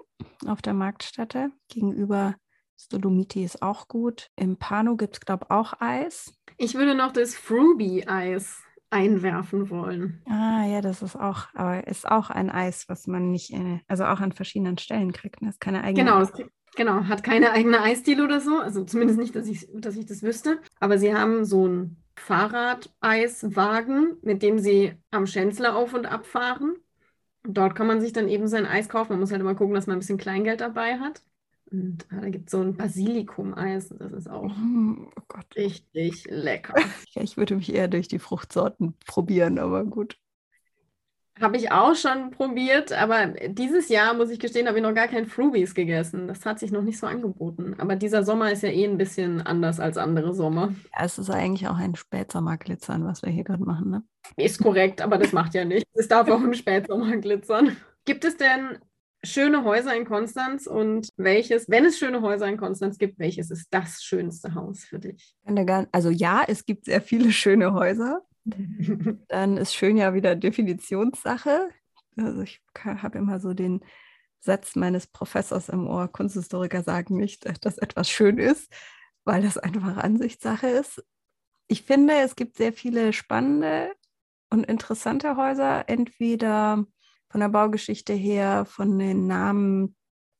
auf 0.45 0.61
der 0.61 0.73
Marktstätte. 0.73 1.51
Gegenüber 1.69 2.35
Stolomiti 2.77 3.43
ist 3.43 3.61
auch 3.61 3.87
gut. 3.87 4.29
Im 4.35 4.57
Pano 4.57 4.95
gibt 4.97 5.15
es, 5.15 5.19
glaube 5.21 5.45
ich, 5.45 5.51
auch 5.51 5.73
Eis. 5.79 6.33
Ich 6.57 6.75
würde 6.75 6.95
noch 6.95 7.11
das 7.11 7.35
Fruby-Eis 7.35 8.61
einwerfen 8.93 9.69
wollen. 9.69 10.21
Ah, 10.29 10.65
ja, 10.65 10.81
das 10.81 11.01
ist 11.01 11.15
auch, 11.15 11.47
aber 11.53 11.87
ist 11.87 12.07
auch 12.07 12.29
ein 12.29 12.49
Eis, 12.49 12.87
was 12.87 13.07
man 13.07 13.31
nicht, 13.31 13.51
äh, 13.51 13.79
also 13.87 14.05
auch 14.05 14.21
an 14.21 14.31
verschiedenen 14.31 14.77
Stellen 14.77 15.11
kriegt. 15.11 15.37
Das 15.37 15.41
ne? 15.41 15.49
ist 15.49 15.59
keine 15.59 15.83
eigene. 15.83 16.05
Genau, 16.05 16.27
genau, 16.75 17.03
hat 17.05 17.23
keine 17.23 17.51
eigene 17.51 17.81
Eisdiele 17.81 18.23
oder 18.23 18.39
so. 18.39 18.59
Also 18.59 18.85
zumindest 18.85 19.19
nicht, 19.19 19.35
dass 19.35 19.47
ich, 19.47 19.67
dass 19.73 19.97
ich 19.97 20.05
das 20.05 20.23
wüsste. 20.23 20.59
Aber 20.79 20.97
sie 20.97 21.13
haben 21.13 21.43
so 21.43 21.65
einen 21.65 21.97
Fahrradeiswagen, 22.15 24.17
mit 24.21 24.43
dem 24.43 24.59
sie 24.59 24.93
am 25.11 25.25
Schänzler 25.25 25.75
auf 25.75 25.93
und 25.93 26.05
ab 26.05 26.25
fahren. 26.25 26.75
Und 27.45 27.57
dort 27.57 27.75
kann 27.75 27.87
man 27.87 27.99
sich 27.99 28.13
dann 28.13 28.29
eben 28.29 28.47
sein 28.47 28.65
Eis 28.65 28.87
kaufen. 28.87 29.13
Man 29.13 29.19
muss 29.19 29.31
halt 29.31 29.41
immer 29.41 29.55
gucken, 29.55 29.73
dass 29.73 29.87
man 29.87 29.97
ein 29.97 29.99
bisschen 29.99 30.17
Kleingeld 30.17 30.61
dabei 30.61 30.99
hat. 30.99 31.21
Und 31.73 32.05
ah, 32.11 32.21
da 32.21 32.29
gibt 32.29 32.45
es 32.45 32.51
so 32.51 32.61
ein 32.61 32.77
Basilikum-Eis. 32.77 33.95
Das 33.97 34.11
ist 34.11 34.29
auch 34.29 34.55
mm, 34.55 35.07
oh 35.15 35.39
richtig 35.55 36.25
lecker. 36.29 36.75
ja, 37.15 37.21
ich 37.23 37.35
würde 37.35 37.55
mich 37.55 37.73
eher 37.73 37.87
durch 37.87 38.07
die 38.07 38.19
Fruchtsorten 38.19 38.95
probieren, 39.07 39.57
aber 39.57 39.83
gut. 39.83 40.19
Habe 41.41 41.57
ich 41.57 41.71
auch 41.71 41.95
schon 41.95 42.29
probiert, 42.29 42.93
aber 42.93 43.25
dieses 43.47 43.89
Jahr, 43.89 44.13
muss 44.13 44.29
ich 44.29 44.39
gestehen, 44.39 44.67
habe 44.67 44.77
ich 44.77 44.83
noch 44.83 44.93
gar 44.93 45.07
kein 45.07 45.25
Frubies 45.25 45.73
gegessen. 45.73 46.27
Das 46.27 46.45
hat 46.45 46.59
sich 46.59 46.71
noch 46.71 46.83
nicht 46.83 46.99
so 46.99 47.07
angeboten. 47.07 47.73
Aber 47.79 47.95
dieser 47.95 48.23
Sommer 48.23 48.51
ist 48.51 48.61
ja 48.61 48.69
eh 48.69 48.85
ein 48.85 48.99
bisschen 48.99 49.41
anders 49.41 49.79
als 49.79 49.97
andere 49.97 50.35
Sommer. 50.35 50.75
Ja, 50.95 51.05
es 51.05 51.17
ist 51.17 51.31
eigentlich 51.31 51.67
auch 51.67 51.77
ein 51.77 51.95
Spätsommerglitzern, 51.95 53.03
was 53.03 53.23
wir 53.23 53.29
hier 53.31 53.45
gerade 53.45 53.63
machen, 53.63 53.89
ne? 53.89 54.03
Ist 54.37 54.61
korrekt, 54.61 55.01
aber 55.01 55.17
das 55.17 55.33
macht 55.33 55.55
ja 55.55 55.65
nichts. 55.65 55.89
Es 55.95 56.07
darf 56.07 56.29
auch 56.29 56.41
im 56.41 56.53
Spätsommer 56.53 57.17
glitzern. 57.17 57.75
Gibt 58.05 58.25
es 58.25 58.37
denn 58.37 58.77
schöne 59.23 59.63
Häuser 59.63 59.95
in 59.95 60.05
Konstanz 60.05 60.67
und 60.67 61.09
welches, 61.17 61.69
wenn 61.69 61.85
es 61.85 61.97
schöne 61.97 62.21
Häuser 62.21 62.47
in 62.47 62.57
Konstanz 62.57 62.97
gibt, 62.97 63.19
welches 63.19 63.51
ist 63.51 63.67
das 63.71 64.03
schönste 64.03 64.53
Haus 64.53 64.83
für 64.83 64.99
dich? 64.99 65.35
Also 65.91 66.09
ja, 66.09 66.43
es 66.47 66.65
gibt 66.65 66.85
sehr 66.85 67.01
viele 67.01 67.31
schöne 67.31 67.73
Häuser. 67.73 68.21
Dann 69.29 69.57
ist 69.57 69.73
schön 69.73 69.97
ja 69.97 70.13
wieder 70.13 70.35
Definitionssache. 70.35 71.69
Also 72.17 72.41
ich 72.41 72.61
habe 72.77 73.17
immer 73.17 73.39
so 73.39 73.53
den 73.53 73.83
Satz 74.39 74.75
meines 74.75 75.07
Professors 75.07 75.69
im 75.69 75.87
Ohr, 75.87 76.09
Kunsthistoriker 76.09 76.83
sagen 76.83 77.15
nicht, 77.15 77.45
dass 77.65 77.77
etwas 77.77 78.09
schön 78.09 78.37
ist, 78.37 78.71
weil 79.23 79.41
das 79.41 79.57
einfach 79.57 79.97
Ansichtssache 79.97 80.67
ist. 80.67 81.01
Ich 81.67 81.83
finde, 81.83 82.15
es 82.15 82.35
gibt 82.35 82.57
sehr 82.57 82.73
viele 82.73 83.13
spannende 83.13 83.93
und 84.49 84.65
interessante 84.65 85.37
Häuser, 85.37 85.87
entweder 85.87 86.85
von 87.33 87.39
der 87.39 87.49
Baugeschichte 87.49 88.13
her, 88.13 88.63
von 88.63 88.99
den 88.99 89.25
Namen 89.25 89.95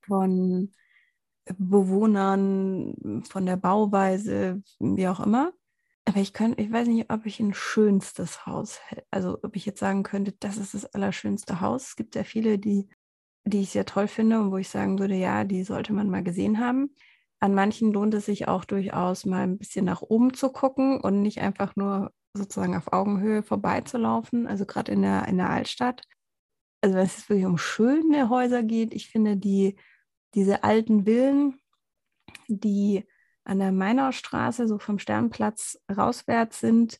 von 0.05 0.71
Bewohnern, 1.57 3.23
von 3.27 3.47
der 3.47 3.57
Bauweise, 3.57 4.61
wie 4.79 5.07
auch 5.07 5.19
immer. 5.19 5.53
Aber 6.05 6.19
ich 6.19 6.33
könnte, 6.33 6.61
ich 6.61 6.71
weiß 6.71 6.87
nicht, 6.87 7.11
ob 7.11 7.25
ich 7.25 7.39
ein 7.39 7.55
schönstes 7.55 8.45
Haus, 8.45 8.79
also 9.09 9.39
ob 9.41 9.55
ich 9.55 9.65
jetzt 9.65 9.79
sagen 9.79 10.03
könnte, 10.03 10.33
das 10.39 10.57
ist 10.57 10.75
das 10.75 10.85
allerschönste 10.85 11.61
Haus. 11.61 11.87
Es 11.87 11.95
gibt 11.95 12.13
sehr 12.13 12.25
viele, 12.25 12.59
die, 12.59 12.87
die 13.43 13.61
ich 13.61 13.71
sehr 13.71 13.85
toll 13.85 14.07
finde 14.07 14.39
und 14.39 14.51
wo 14.51 14.57
ich 14.57 14.69
sagen 14.69 14.99
würde, 14.99 15.15
ja, 15.15 15.45
die 15.45 15.63
sollte 15.63 15.93
man 15.93 16.11
mal 16.11 16.23
gesehen 16.23 16.59
haben. 16.59 16.93
An 17.39 17.55
manchen 17.55 17.91
lohnt 17.91 18.13
es 18.13 18.27
sich 18.27 18.47
auch 18.47 18.65
durchaus 18.65 19.25
mal 19.25 19.41
ein 19.41 19.57
bisschen 19.57 19.85
nach 19.85 20.03
oben 20.03 20.35
zu 20.35 20.51
gucken 20.51 21.01
und 21.01 21.23
nicht 21.23 21.41
einfach 21.41 21.75
nur 21.75 22.11
sozusagen 22.35 22.77
auf 22.77 22.93
Augenhöhe 22.93 23.41
vorbeizulaufen, 23.41 24.45
also 24.45 24.67
gerade 24.67 24.91
in 24.91 25.01
der, 25.01 25.27
in 25.27 25.37
der 25.37 25.49
Altstadt 25.49 26.03
also 26.83 26.95
wenn 26.95 27.05
es 27.05 27.29
wirklich 27.29 27.45
um 27.45 27.57
schöne 27.57 28.29
Häuser 28.29 28.61
geht, 28.61 28.93
ich 28.93 29.09
finde 29.09 29.37
die, 29.37 29.77
diese 30.33 30.63
alten 30.65 31.05
Villen, 31.05 31.61
die 32.47 33.07
an 33.45 33.59
der 33.59 33.71
Mainaustraße, 33.71 34.67
so 34.67 34.79
vom 34.79 34.99
Sternplatz 34.99 35.79
rauswärts 35.95 36.59
sind, 36.59 36.99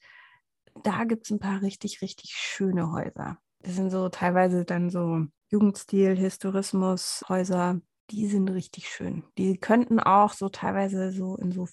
da 0.84 1.04
gibt 1.04 1.26
es 1.26 1.32
ein 1.32 1.40
paar 1.40 1.62
richtig, 1.62 2.02
richtig 2.02 2.32
schöne 2.34 2.94
Häuser. 2.94 3.38
Das 3.60 3.76
sind 3.76 3.90
so 3.90 4.08
teilweise 4.08 4.64
dann 4.64 4.90
so 4.90 5.26
Jugendstil, 5.50 6.16
Historismus, 6.16 7.26
Häuser, 7.28 7.82
die 8.10 8.28
sind 8.28 8.50
richtig 8.50 8.90
schön. 8.90 9.24
Die 9.38 9.58
könnten 9.58 10.00
auch 10.00 10.34
so 10.34 10.50
teilweise 10.50 11.12
so 11.12 11.36
in 11.38 11.52
so, 11.52 11.68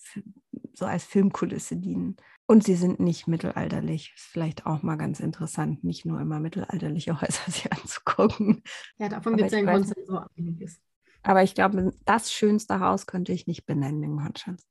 so 0.72 0.86
als 0.86 1.04
Filmkulisse 1.04 1.76
dienen. 1.76 2.16
Und 2.46 2.64
sie 2.64 2.74
sind 2.74 2.98
nicht 2.98 3.28
mittelalterlich. 3.28 4.12
Ist 4.16 4.26
vielleicht 4.26 4.66
auch 4.66 4.82
mal 4.82 4.96
ganz 4.96 5.20
interessant, 5.20 5.84
nicht 5.84 6.04
nur 6.04 6.20
immer 6.20 6.40
mittelalterliche 6.40 7.20
Häuser 7.20 7.42
sich 7.50 7.72
anzugucken. 7.72 8.62
Ja, 8.98 9.08
davon 9.08 9.36
gibt 9.36 9.46
es 9.46 9.52
ja 9.52 9.60
in 9.60 9.66
Konstanz 9.66 10.06
so 10.06 10.20
einiges. 10.36 10.80
Aber 11.22 11.42
ich 11.42 11.54
glaube, 11.54 11.92
das 12.06 12.32
schönste 12.32 12.80
Haus 12.80 13.06
könnte 13.06 13.32
ich 13.32 13.46
nicht 13.46 13.66
benennen 13.66 14.02
in 14.02 14.16
Konstanz. 14.16 14.66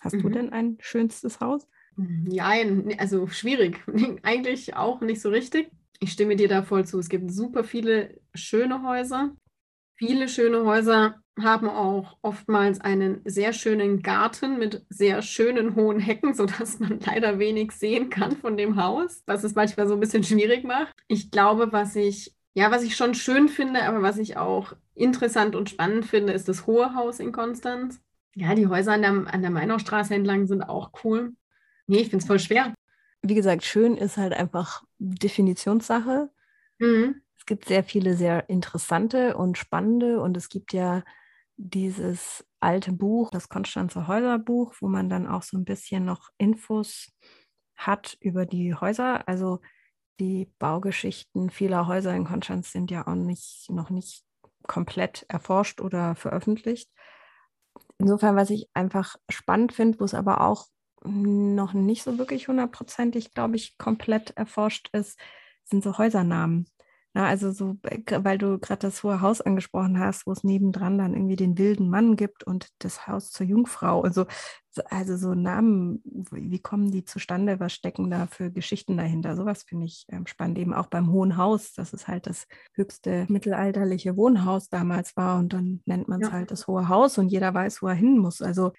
Hast 0.00 0.16
mhm. 0.16 0.22
du 0.22 0.28
denn 0.28 0.52
ein 0.52 0.76
schönstes 0.80 1.40
Haus? 1.40 1.66
Ja, 2.28 2.52
also 2.98 3.26
schwierig. 3.26 3.82
Eigentlich 4.22 4.76
auch 4.76 5.00
nicht 5.00 5.20
so 5.20 5.30
richtig. 5.30 5.70
Ich 5.98 6.12
stimme 6.12 6.36
dir 6.36 6.48
da 6.48 6.62
voll 6.62 6.86
zu. 6.86 6.98
Es 6.98 7.08
gibt 7.08 7.32
super 7.32 7.64
viele 7.64 8.20
schöne 8.34 8.82
Häuser. 8.82 9.32
Viele 9.98 10.28
schöne 10.28 10.64
Häuser 10.64 11.16
haben 11.40 11.68
auch 11.68 12.18
oftmals 12.22 12.80
einen 12.80 13.20
sehr 13.24 13.52
schönen 13.52 14.00
Garten 14.00 14.56
mit 14.56 14.86
sehr 14.88 15.22
schönen 15.22 15.74
hohen 15.74 15.98
Hecken, 15.98 16.34
sodass 16.34 16.78
man 16.78 17.00
leider 17.00 17.40
wenig 17.40 17.72
sehen 17.72 18.08
kann 18.08 18.36
von 18.36 18.56
dem 18.56 18.80
Haus, 18.80 19.24
was 19.26 19.42
es 19.42 19.56
manchmal 19.56 19.88
so 19.88 19.94
ein 19.94 20.00
bisschen 20.00 20.22
schwierig 20.22 20.62
macht. 20.62 20.94
Ich 21.08 21.32
glaube, 21.32 21.72
was 21.72 21.96
ich, 21.96 22.32
ja, 22.54 22.70
was 22.70 22.84
ich 22.84 22.94
schon 22.94 23.14
schön 23.14 23.48
finde, 23.48 23.82
aber 23.82 24.00
was 24.00 24.18
ich 24.18 24.36
auch 24.36 24.72
interessant 24.94 25.56
und 25.56 25.68
spannend 25.68 26.06
finde, 26.06 26.32
ist 26.32 26.48
das 26.48 26.68
Hohe 26.68 26.94
Haus 26.94 27.18
in 27.18 27.32
Konstanz. 27.32 28.00
Ja, 28.36 28.54
die 28.54 28.68
Häuser 28.68 28.92
an 28.92 29.02
der, 29.02 29.34
an 29.34 29.42
der 29.42 29.50
Mainaustraße 29.50 30.14
entlang 30.14 30.46
sind 30.46 30.62
auch 30.62 30.92
cool. 31.02 31.32
Nee, 31.88 31.98
ich 31.98 32.10
finde 32.10 32.22
es 32.22 32.26
voll 32.26 32.38
schwer. 32.38 32.72
Wie 33.22 33.34
gesagt, 33.34 33.64
schön 33.64 33.96
ist 33.96 34.16
halt 34.16 34.32
einfach 34.32 34.84
Definitionssache. 35.00 36.30
Mhm 36.78 37.20
gibt 37.48 37.66
sehr 37.66 37.84
viele 37.84 38.16
sehr 38.16 38.48
interessante 38.50 39.36
und 39.36 39.58
spannende 39.58 40.20
und 40.20 40.36
es 40.36 40.48
gibt 40.48 40.72
ja 40.72 41.02
dieses 41.56 42.46
alte 42.60 42.92
Buch, 42.92 43.30
das 43.30 43.48
Konstanzer 43.48 44.06
Häuserbuch, 44.06 44.74
wo 44.80 44.88
man 44.88 45.08
dann 45.08 45.26
auch 45.26 45.42
so 45.42 45.58
ein 45.58 45.64
bisschen 45.64 46.04
noch 46.04 46.30
Infos 46.38 47.12
hat 47.76 48.16
über 48.20 48.46
die 48.46 48.74
Häuser. 48.74 49.26
Also 49.28 49.60
die 50.20 50.52
Baugeschichten 50.58 51.50
vieler 51.50 51.86
Häuser 51.88 52.14
in 52.14 52.24
Konstanz 52.24 52.72
sind 52.72 52.90
ja 52.90 53.06
auch 53.06 53.14
nicht, 53.14 53.70
noch 53.70 53.90
nicht 53.90 54.24
komplett 54.66 55.24
erforscht 55.28 55.80
oder 55.80 56.14
veröffentlicht. 56.14 56.90
Insofern, 57.98 58.36
was 58.36 58.50
ich 58.50 58.68
einfach 58.74 59.16
spannend 59.30 59.72
finde, 59.72 60.00
wo 60.00 60.04
es 60.04 60.14
aber 60.14 60.42
auch 60.42 60.66
noch 61.04 61.72
nicht 61.72 62.02
so 62.02 62.18
wirklich 62.18 62.48
hundertprozentig, 62.48 63.32
glaube 63.32 63.56
ich, 63.56 63.78
komplett 63.78 64.36
erforscht 64.36 64.90
ist, 64.92 65.18
sind 65.64 65.82
so 65.82 65.98
Häusernamen. 65.98 66.68
Na, 67.18 67.26
also 67.26 67.50
so, 67.50 67.76
weil 67.82 68.38
du 68.38 68.60
gerade 68.60 68.78
das 68.78 69.02
Hohe 69.02 69.20
Haus 69.20 69.40
angesprochen 69.40 69.98
hast, 69.98 70.24
wo 70.24 70.30
es 70.30 70.44
nebendran 70.44 70.98
dann 70.98 71.14
irgendwie 71.14 71.34
den 71.34 71.58
wilden 71.58 71.90
Mann 71.90 72.14
gibt 72.14 72.44
und 72.44 72.68
das 72.78 73.08
Haus 73.08 73.32
zur 73.32 73.44
Jungfrau. 73.44 74.02
Also, 74.02 74.26
also 74.84 75.16
so 75.16 75.34
Namen, 75.34 76.00
wie 76.30 76.60
kommen 76.60 76.92
die 76.92 77.04
zustande? 77.04 77.58
Was 77.58 77.72
stecken 77.72 78.08
da 78.08 78.28
für 78.28 78.52
Geschichten 78.52 78.96
dahinter? 78.96 79.34
Sowas 79.34 79.64
finde 79.64 79.86
ich 79.86 80.06
ähm, 80.10 80.28
spannend. 80.28 80.58
Eben 80.58 80.72
auch 80.72 80.86
beim 80.86 81.10
Hohen 81.10 81.36
Haus, 81.36 81.72
dass 81.72 81.92
es 81.92 82.06
halt 82.06 82.28
das 82.28 82.46
höchste 82.74 83.26
mittelalterliche 83.28 84.16
Wohnhaus 84.16 84.68
damals 84.68 85.16
war 85.16 85.40
und 85.40 85.52
dann 85.52 85.80
nennt 85.86 86.06
man 86.06 86.22
es 86.22 86.28
ja. 86.28 86.34
halt 86.34 86.52
das 86.52 86.68
Hohe 86.68 86.88
Haus 86.88 87.18
und 87.18 87.30
jeder 87.30 87.52
weiß, 87.52 87.82
wo 87.82 87.88
er 87.88 87.94
hin 87.94 88.18
muss. 88.18 88.40
Also 88.42 88.70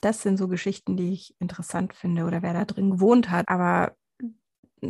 das 0.00 0.22
sind 0.22 0.36
so 0.36 0.46
Geschichten, 0.46 0.96
die 0.96 1.12
ich 1.14 1.34
interessant 1.40 1.94
finde 1.94 2.26
oder 2.26 2.42
wer 2.42 2.52
da 2.52 2.64
drin 2.64 2.90
gewohnt 2.90 3.28
hat. 3.28 3.48
Aber 3.48 3.96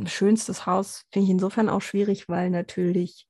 schönstes 0.06 0.66
Haus 0.66 1.04
finde 1.12 1.26
ich 1.26 1.30
insofern 1.30 1.68
auch 1.68 1.82
schwierig, 1.82 2.28
weil 2.28 2.50
natürlich 2.50 3.28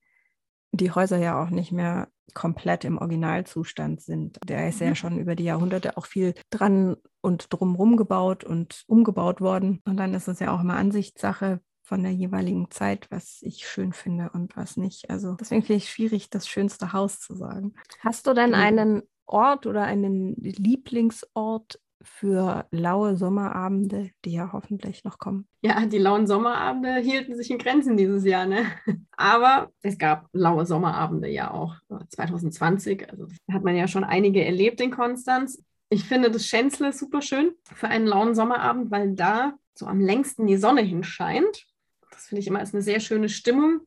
die 0.73 0.91
Häuser 0.91 1.19
ja 1.19 1.43
auch 1.43 1.51
nicht 1.51 1.73
mehr 1.73 2.09
komplett 2.35 2.85
im 2.85 2.99
Originalzustand 2.99 4.03
sind. 4.03 4.39
Der 4.45 4.69
ist 4.69 4.81
mhm. 4.81 4.89
ja 4.89 4.95
schon 4.95 5.19
über 5.19 5.35
die 5.35 5.45
Jahrhunderte 5.45 5.97
auch 5.97 6.07
viel 6.07 6.35
dran 6.51 6.97
und 7.21 7.47
drumherum 7.51 7.97
gebaut 7.97 8.45
und 8.45 8.85
umgebaut 8.87 9.41
worden. 9.41 9.81
Und 9.87 9.97
dann 9.97 10.15
ist 10.15 10.29
es 10.29 10.41
ja 10.41 10.55
auch 10.55 10.61
immer 10.61 10.77
Ansichtssache 10.77 11.61
von 11.83 12.03
der 12.03 12.13
jeweiligen 12.13 12.71
Zeit, 12.71 13.11
was 13.11 13.39
ich 13.41 13.67
schön 13.67 13.95
finde 13.95 14.31
und 14.35 14.57
was 14.57 14.77
nicht. 14.77 15.09
Also 15.09 15.35
deswegen 15.35 15.63
finde 15.63 15.79
ich 15.79 15.91
schwierig, 15.91 16.29
das 16.29 16.47
schönste 16.47 16.93
Haus 16.93 17.19
zu 17.19 17.35
sagen. 17.35 17.75
Hast 18.01 18.27
du 18.27 18.35
denn 18.35 18.55
einen 18.55 19.03
Ort 19.25 19.67
oder 19.67 19.85
einen 19.85 20.35
Lieblingsort 20.37 21.81
für 22.03 22.67
laue 22.71 23.17
Sommerabende, 23.17 24.11
die 24.25 24.33
ja 24.33 24.53
hoffentlich 24.53 25.05
noch 25.05 25.19
kommen. 25.19 25.47
Ja, 25.63 25.85
die 25.87 25.99
lauen 25.99 26.27
Sommerabende 26.27 26.97
hielten 26.97 27.35
sich 27.37 27.51
in 27.51 27.59
Grenzen 27.59 27.97
dieses 27.97 28.25
Jahr, 28.25 28.47
ne? 28.47 28.67
Aber 29.17 29.71
es 29.83 29.99
gab 29.99 30.29
laue 30.33 30.67
Sommerabende 30.67 31.29
ja 31.29 31.51
auch 31.51 31.77
2020. 32.09 33.11
Also 33.11 33.27
hat 33.51 33.65
man 33.65 33.77
ja 33.77 33.89
schon 33.89 34.05
einige 34.05 34.45
erlebt 34.45 34.81
in 34.81 34.91
Konstanz. 34.91 35.63
Ich 35.91 36.05
finde 36.05 36.31
das 36.31 36.47
Schänzle 36.47 36.93
super 36.93 37.23
schön 37.23 37.53
für 37.65 37.89
einen 37.89 38.07
lauen 38.07 38.35
Sommerabend, 38.35 38.91
weil 38.91 39.15
da 39.15 39.55
so 39.75 39.87
am 39.87 40.01
längsten 40.01 40.47
die 40.47 40.57
Sonne 40.57 40.83
hinscheint. 40.83 41.67
Das 42.11 42.27
finde 42.27 42.41
ich 42.41 42.47
immer 42.47 42.59
als 42.59 42.75
eine 42.75 42.83
sehr 42.83 43.01
schöne 43.01 43.29
Stimmung. 43.29 43.81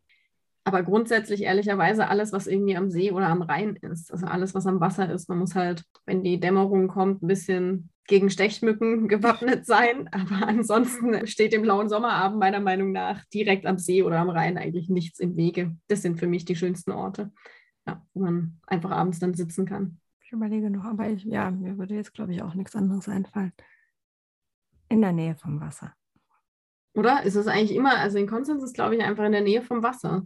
Aber 0.63 0.83
grundsätzlich 0.83 1.43
ehrlicherweise 1.43 2.07
alles, 2.07 2.33
was 2.33 2.45
irgendwie 2.45 2.77
am 2.77 2.91
See 2.91 3.11
oder 3.11 3.27
am 3.27 3.41
Rhein 3.41 3.75
ist, 3.77 4.11
also 4.11 4.27
alles, 4.27 4.53
was 4.53 4.67
am 4.67 4.79
Wasser 4.79 5.11
ist, 5.11 5.27
man 5.27 5.39
muss 5.39 5.55
halt, 5.55 5.83
wenn 6.05 6.23
die 6.23 6.39
Dämmerung 6.39 6.87
kommt, 6.87 7.23
ein 7.23 7.27
bisschen 7.27 7.89
gegen 8.07 8.29
Stechmücken 8.29 9.07
gewappnet 9.07 9.65
sein. 9.65 10.07
Aber 10.11 10.47
ansonsten 10.47 11.25
steht 11.25 11.53
dem 11.53 11.63
blauen 11.63 11.89
Sommerabend 11.89 12.39
meiner 12.39 12.59
Meinung 12.59 12.91
nach 12.91 13.25
direkt 13.33 13.65
am 13.65 13.79
See 13.79 14.03
oder 14.03 14.19
am 14.19 14.29
Rhein 14.29 14.57
eigentlich 14.57 14.89
nichts 14.89 15.19
im 15.19 15.35
Wege. 15.35 15.75
Das 15.87 16.03
sind 16.03 16.19
für 16.19 16.27
mich 16.27 16.45
die 16.45 16.55
schönsten 16.55 16.91
Orte, 16.91 17.31
ja, 17.87 18.05
wo 18.13 18.21
man 18.21 18.59
einfach 18.67 18.91
abends 18.91 19.19
dann 19.19 19.33
sitzen 19.33 19.65
kann. 19.65 19.99
Ich 20.23 20.31
überlege 20.31 20.69
noch, 20.69 20.85
aber 20.85 21.09
ich, 21.09 21.23
ja, 21.23 21.49
mir 21.49 21.77
würde 21.77 21.95
jetzt, 21.95 22.13
glaube 22.13 22.33
ich, 22.33 22.43
auch 22.43 22.53
nichts 22.53 22.75
anderes 22.75 23.09
einfallen. 23.09 23.51
In 24.89 25.01
der 25.01 25.11
Nähe 25.11 25.35
vom 25.35 25.59
Wasser. 25.59 25.93
Oder? 26.93 27.23
Ist 27.23 27.35
es 27.35 27.47
eigentlich 27.47 27.75
immer, 27.75 27.97
also 27.97 28.17
in 28.17 28.27
Konstanz 28.27 28.61
ist, 28.63 28.73
glaube 28.73 28.95
ich, 28.95 29.01
einfach 29.01 29.25
in 29.25 29.31
der 29.31 29.41
Nähe 29.41 29.61
vom 29.61 29.81
Wasser. 29.81 30.25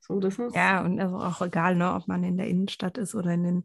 So, 0.00 0.20
das 0.20 0.38
ist 0.38 0.54
ja, 0.54 0.82
und 0.84 0.98
also 1.00 1.16
auch 1.16 1.42
egal, 1.42 1.76
ne, 1.76 1.94
ob 1.94 2.08
man 2.08 2.24
in 2.24 2.36
der 2.36 2.48
Innenstadt 2.48 2.98
ist 2.98 3.14
oder 3.14 3.32
in 3.32 3.42
den 3.42 3.64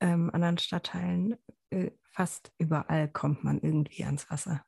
ähm, 0.00 0.30
anderen 0.32 0.58
Stadtteilen, 0.58 1.36
äh, 1.70 1.90
fast 2.10 2.52
überall 2.58 3.08
kommt 3.08 3.44
man 3.44 3.60
irgendwie 3.60 4.04
ans 4.04 4.30
Wasser. 4.30 4.64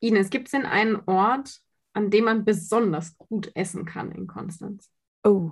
Ines, 0.00 0.30
gibt 0.30 0.48
es 0.48 0.52
denn 0.52 0.66
einen 0.66 0.96
Ort, 1.06 1.60
an 1.92 2.10
dem 2.10 2.24
man 2.24 2.44
besonders 2.44 3.16
gut 3.18 3.50
essen 3.54 3.84
kann 3.84 4.12
in 4.12 4.26
Konstanz? 4.26 4.90
Oh, 5.24 5.50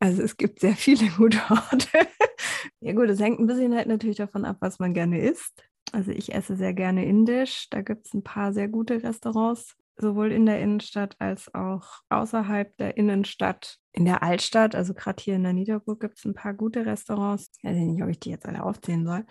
also 0.00 0.22
es 0.22 0.36
gibt 0.36 0.58
sehr 0.58 0.74
viele 0.74 1.08
gute 1.10 1.38
Orte. 1.48 1.88
ja 2.80 2.92
gut, 2.92 3.08
es 3.08 3.20
hängt 3.20 3.38
ein 3.38 3.46
bisschen 3.46 3.74
halt 3.74 3.86
natürlich 3.86 4.16
davon 4.16 4.44
ab, 4.44 4.56
was 4.58 4.80
man 4.80 4.94
gerne 4.94 5.20
isst. 5.20 5.64
Also 5.92 6.10
ich 6.10 6.34
esse 6.34 6.56
sehr 6.56 6.74
gerne 6.74 7.06
indisch. 7.06 7.68
Da 7.70 7.82
gibt 7.82 8.06
es 8.06 8.14
ein 8.14 8.24
paar 8.24 8.52
sehr 8.52 8.66
gute 8.66 9.00
Restaurants 9.02 9.76
sowohl 9.96 10.32
in 10.32 10.46
der 10.46 10.60
Innenstadt 10.60 11.16
als 11.18 11.52
auch 11.54 12.00
außerhalb 12.08 12.76
der 12.76 12.96
Innenstadt. 12.96 13.78
In 13.92 14.06
der 14.06 14.22
Altstadt, 14.22 14.74
also 14.74 14.94
gerade 14.94 15.22
hier 15.22 15.36
in 15.36 15.42
der 15.42 15.52
Niederburg, 15.52 16.00
gibt 16.00 16.18
es 16.18 16.24
ein 16.24 16.34
paar 16.34 16.54
gute 16.54 16.86
Restaurants. 16.86 17.50
Ich 17.58 17.64
weiß 17.64 17.76
nicht, 17.76 18.02
ob 18.02 18.08
ich 18.08 18.20
die 18.20 18.30
jetzt 18.30 18.46
alle 18.46 18.62
aufzählen 18.62 19.04
soll, 19.04 19.26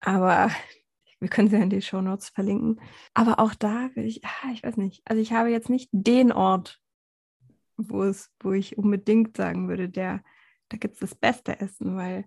aber 0.00 0.50
wir 1.20 1.28
können 1.28 1.48
sie 1.48 1.56
in 1.56 1.70
die 1.70 1.82
Shownotes 1.82 2.30
verlinken. 2.30 2.80
Aber 3.12 3.38
auch 3.38 3.54
da 3.54 3.90
will 3.94 4.06
ich, 4.06 4.24
ah, 4.24 4.50
ich 4.52 4.62
weiß 4.62 4.76
nicht, 4.76 5.02
also 5.04 5.20
ich 5.20 5.32
habe 5.32 5.50
jetzt 5.50 5.68
nicht 5.68 5.90
den 5.92 6.32
Ort, 6.32 6.80
wo 7.76 8.02
es, 8.04 8.30
wo 8.40 8.52
ich 8.52 8.78
unbedingt 8.78 9.36
sagen 9.36 9.68
würde, 9.68 9.88
der, 9.88 10.22
da 10.68 10.76
gibt 10.76 10.94
es 10.94 11.00
das 11.00 11.14
beste 11.14 11.60
Essen, 11.60 11.96
weil 11.96 12.24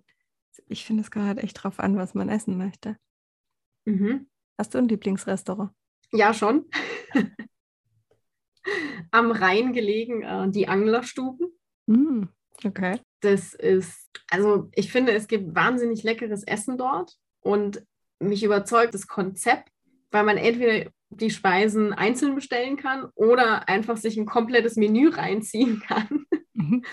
ich 0.66 0.84
finde, 0.84 1.02
es 1.02 1.10
kommt 1.10 1.26
halt 1.26 1.38
echt 1.38 1.62
drauf 1.62 1.78
an, 1.80 1.96
was 1.96 2.14
man 2.14 2.28
essen 2.28 2.56
möchte. 2.58 2.96
Mhm. 3.84 4.28
Hast 4.56 4.74
du 4.74 4.78
ein 4.78 4.88
Lieblingsrestaurant? 4.88 5.70
Ja, 6.12 6.32
schon. 6.32 6.66
Am 9.10 9.30
Rhein 9.30 9.72
gelegen, 9.72 10.22
äh, 10.22 10.50
die 10.50 10.68
Anglerstuben. 10.68 11.48
Mm, 11.86 12.24
okay. 12.64 13.00
Das 13.20 13.54
ist, 13.54 14.08
also 14.30 14.68
ich 14.74 14.92
finde, 14.92 15.12
es 15.12 15.26
gibt 15.26 15.54
wahnsinnig 15.54 16.02
leckeres 16.02 16.44
Essen 16.44 16.78
dort 16.78 17.16
und 17.40 17.82
mich 18.20 18.42
überzeugt 18.42 18.94
das 18.94 19.06
Konzept, 19.06 19.70
weil 20.10 20.24
man 20.24 20.36
entweder 20.36 20.90
die 21.10 21.30
Speisen 21.30 21.92
einzeln 21.92 22.34
bestellen 22.34 22.76
kann 22.76 23.10
oder 23.14 23.68
einfach 23.68 23.96
sich 23.96 24.16
ein 24.16 24.26
komplettes 24.26 24.76
Menü 24.76 25.08
reinziehen 25.08 25.80
kann. 25.80 26.26
Mhm. 26.52 26.84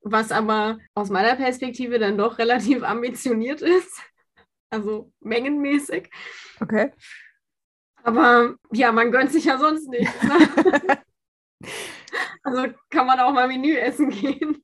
Was 0.00 0.32
aber 0.32 0.78
aus 0.94 1.10
meiner 1.10 1.36
Perspektive 1.36 1.98
dann 1.98 2.18
doch 2.18 2.38
relativ 2.38 2.82
ambitioniert 2.84 3.62
ist. 3.62 4.00
Also 4.70 5.12
mengenmäßig. 5.20 6.10
Okay. 6.60 6.90
Aber 8.04 8.56
ja, 8.70 8.92
man 8.92 9.10
gönnt 9.10 9.32
sich 9.32 9.46
ja 9.46 9.58
sonst 9.58 9.88
nicht. 9.88 10.10
Ne? 10.22 10.98
also 12.42 12.66
kann 12.90 13.06
man 13.06 13.18
auch 13.18 13.32
mal 13.32 13.48
Menü 13.48 13.74
essen 13.76 14.10
gehen. 14.10 14.62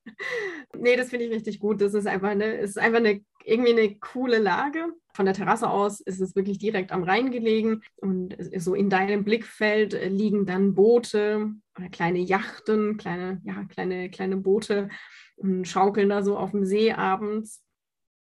nee, 0.77 0.95
das 0.95 1.09
finde 1.09 1.25
ich 1.25 1.33
richtig 1.33 1.59
gut. 1.59 1.81
Das 1.81 1.95
ist 1.95 2.07
einfach 2.07 2.29
eine, 2.29 2.53
ist 2.57 2.79
einfach 2.79 2.99
eine, 2.99 3.23
irgendwie 3.45 3.73
eine 3.73 3.99
coole 3.99 4.39
Lage. 4.39 4.93
Von 5.15 5.25
der 5.25 5.35
Terrasse 5.35 5.71
aus 5.71 6.01
ist 6.01 6.21
es 6.21 6.37
wirklich 6.37 6.59
direkt 6.59 6.93
am 6.93 7.03
Rhein 7.03 7.31
gelegen 7.31 7.81
und 7.97 8.37
so 8.59 8.75
in 8.75 8.91
deinem 8.91 9.25
Blickfeld 9.25 9.99
liegen 10.11 10.45
dann 10.45 10.75
Boote 10.75 11.51
oder 11.79 11.89
kleine 11.89 12.19
Yachten, 12.19 12.99
kleine, 12.99 13.41
ja, 13.45 13.65
kleine, 13.65 14.11
kleine 14.11 14.37
Boote 14.37 14.91
und 15.37 15.67
schaukeln 15.67 16.11
da 16.11 16.23
so 16.23 16.37
auf 16.37 16.51
dem 16.51 16.67
See 16.67 16.93
abends. 16.93 17.65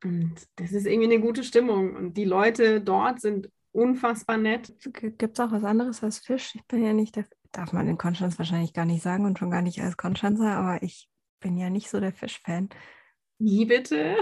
Und 0.02 0.36
das 0.56 0.72
ist 0.72 0.88
irgendwie 0.88 1.14
eine 1.14 1.22
gute 1.22 1.44
Stimmung. 1.44 1.94
Und 1.94 2.14
die 2.16 2.24
Leute 2.24 2.80
dort 2.80 3.20
sind 3.20 3.50
unfassbar 3.80 4.38
nett. 4.38 4.74
Gibt 4.94 5.40
es 5.40 5.40
auch 5.40 5.52
was 5.52 5.64
anderes 5.64 6.04
als 6.04 6.20
Fisch? 6.20 6.56
Ich 6.56 6.66
bin 6.66 6.84
ja 6.84 6.94
nicht 6.94 7.16
der, 7.16 7.26
darf 7.52 7.74
man 7.74 7.88
in 7.88 7.98
Konstanz 7.98 8.38
wahrscheinlich 8.38 8.74
gar 8.74 8.86
nicht 8.86 9.02
sagen 9.02 9.26
und 9.26 9.40
schon 9.40 9.52
gar 9.52 9.62
nicht 9.62 9.82
als 9.82 9.98
Konstanzer, 9.98 10.52
aber 10.52 10.84
ich 10.84 11.10
bin 11.40 11.58
ja 11.58 11.70
nicht 11.70 11.90
so 11.90 12.00
der 12.00 12.14
Fischfan. 12.14 12.70
Wie 13.40 13.66
bitte? 13.66 14.18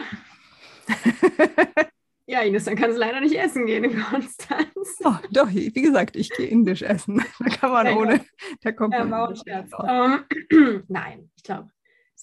ja, 2.28 2.41
Ines, 2.41 2.65
dann 2.65 2.76
kannst 2.76 2.98
du 2.98 3.00
leider 3.02 3.20
nicht 3.20 3.36
essen 3.36 3.65
gehen 3.65 3.84
in 3.84 4.00
Konstanz. 4.00 5.00
Oh, 5.04 5.15
doch, 5.32 5.50
wie 5.50 5.72
gesagt, 5.72 6.15
ich 6.15 6.30
gehe 6.30 6.48
indisch 6.48 6.84
essen. 6.84 7.24
Da 7.39 7.50
kann 7.50 7.72
man 7.72 7.88
ja, 7.88 7.96
ohne, 7.96 8.26
da 8.62 8.72
kommt 8.72 8.93
ja, 8.93 9.06
man. 9.06 9.34
Um, 9.34 10.26
ähm, 10.52 10.84
nein, 10.88 11.32
ich 11.36 11.43
glaube, 11.43 11.70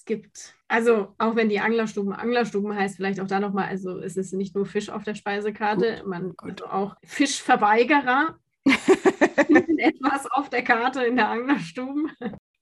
es 0.04 0.06
gibt, 0.06 0.54
also 0.68 1.14
auch 1.18 1.34
wenn 1.34 1.48
die 1.48 1.60
Anglerstuben 1.60 2.12
Anglerstuben 2.12 2.74
heißt, 2.74 2.96
vielleicht 2.96 3.20
auch 3.20 3.26
da 3.26 3.40
nochmal, 3.40 3.68
also 3.68 3.98
es 3.98 4.16
ist 4.16 4.32
nicht 4.34 4.54
nur 4.54 4.66
Fisch 4.66 4.90
auf 4.90 5.02
der 5.02 5.14
Speisekarte, 5.14 5.98
gut, 5.98 6.06
man 6.06 6.34
gut. 6.36 6.62
Also 6.62 6.66
auch 6.66 6.96
Fischverweigerer 7.04 8.38
etwas 8.66 10.26
auf 10.30 10.50
der 10.50 10.62
Karte 10.62 11.04
in 11.04 11.16
der 11.16 11.28
Anglerstuben. 11.28 12.10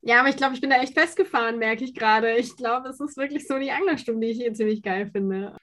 Ja, 0.03 0.21
aber 0.21 0.29
ich 0.29 0.37
glaube, 0.37 0.55
ich 0.55 0.61
bin 0.61 0.71
da 0.71 0.81
echt 0.81 0.95
festgefahren, 0.95 1.59
merke 1.59 1.85
ich 1.85 1.95
gerade. 1.95 2.37
Ich 2.37 2.57
glaube, 2.57 2.89
es 2.89 3.01
ist 3.01 3.17
wirklich 3.17 3.47
so 3.47 3.59
die 3.59 3.71
Anglerstuben, 3.71 4.21
die 4.21 4.29
ich 4.29 4.39
hier 4.39 4.55
ziemlich 4.55 4.83
geil 4.83 5.11
finde. 5.13 5.57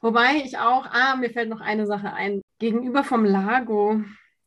Wobei 0.00 0.42
ich 0.44 0.58
auch, 0.58 0.86
ah, 0.86 1.16
mir 1.16 1.30
fällt 1.30 1.48
noch 1.48 1.60
eine 1.60 1.86
Sache 1.86 2.12
ein. 2.12 2.42
Gegenüber 2.58 3.04
vom 3.04 3.24
Lago 3.24 4.02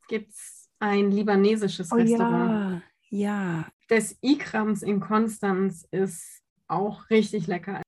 gibt 0.08 0.32
es 0.32 0.70
ein 0.80 1.12
libanesisches 1.12 1.92
oh, 1.92 1.96
Restaurant. 1.96 2.84
Ja, 3.10 3.20
ja. 3.20 3.68
Das 3.88 4.18
Ikrams 4.22 4.84
in 4.84 5.00
Konstanz 5.00 5.88
ist 5.90 6.39
auch 6.70 7.10
richtig 7.10 7.48
lecker. 7.48 7.82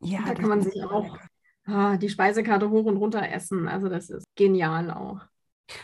Ja, 0.00 0.20
da 0.26 0.34
kann 0.34 0.48
man 0.48 0.62
sich 0.62 0.82
auch 0.84 1.18
ah, 1.66 1.96
die 1.96 2.08
Speisekarte 2.08 2.70
hoch 2.70 2.84
und 2.84 2.96
runter 2.96 3.28
essen. 3.30 3.68
Also 3.68 3.88
das 3.88 4.10
ist 4.10 4.24
genial 4.36 4.90
auch. 4.90 5.20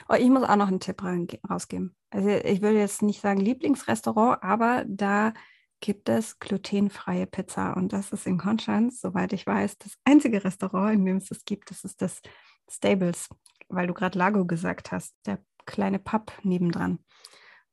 Oh, 0.08 0.14
ich 0.14 0.28
muss 0.28 0.44
auch 0.44 0.56
noch 0.56 0.68
einen 0.68 0.80
Tipp 0.80 1.02
rausgeben. 1.02 1.94
Also 2.10 2.28
ich 2.28 2.62
würde 2.62 2.78
jetzt 2.78 3.02
nicht 3.02 3.20
sagen 3.20 3.40
Lieblingsrestaurant, 3.40 4.42
aber 4.42 4.84
da 4.86 5.32
gibt 5.80 6.08
es 6.08 6.38
glutenfreie 6.38 7.26
Pizza 7.26 7.76
und 7.76 7.92
das 7.92 8.10
ist 8.12 8.26
in 8.26 8.38
Konstanz, 8.38 9.00
soweit 9.00 9.34
ich 9.34 9.46
weiß, 9.46 9.76
das 9.78 9.94
einzige 10.04 10.42
Restaurant, 10.42 10.94
in 10.94 11.04
dem 11.04 11.16
es 11.18 11.26
das 11.26 11.44
gibt. 11.44 11.70
Das 11.70 11.84
ist 11.84 12.00
das 12.00 12.22
Stables, 12.70 13.28
weil 13.68 13.86
du 13.86 13.92
gerade 13.92 14.18
Lago 14.18 14.46
gesagt 14.46 14.92
hast, 14.92 15.14
der 15.26 15.40
kleine 15.66 15.98
Pub 15.98 16.32
nebendran. 16.42 17.00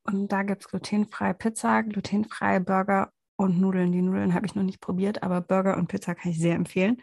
Und 0.03 0.31
da 0.31 0.43
gibt 0.43 0.63
es 0.63 0.67
glutenfreie 0.67 1.33
Pizza, 1.33 1.83
glutenfreie 1.83 2.59
Burger 2.59 3.13
und 3.41 3.59
Nudeln. 3.59 3.91
Die 3.91 4.01
Nudeln 4.01 4.33
habe 4.33 4.45
ich 4.45 4.55
noch 4.55 4.63
nicht 4.63 4.81
probiert, 4.81 5.23
aber 5.23 5.41
Burger 5.41 5.77
und 5.77 5.87
Pizza 5.87 6.15
kann 6.15 6.31
ich 6.31 6.39
sehr 6.39 6.55
empfehlen, 6.55 7.01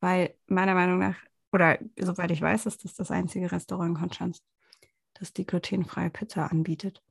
weil 0.00 0.34
meiner 0.46 0.74
Meinung 0.74 0.98
nach, 0.98 1.16
oder 1.52 1.78
soweit 1.98 2.30
ich 2.30 2.40
weiß, 2.40 2.66
ist 2.66 2.84
das 2.84 2.94
das 2.94 3.10
einzige 3.10 3.50
Restaurant 3.50 3.90
in 3.90 3.96
Konstanz, 3.96 4.42
das 5.14 5.32
die 5.32 5.46
glutenfreie 5.46 6.10
Pizza 6.10 6.50
anbietet. 6.50 7.02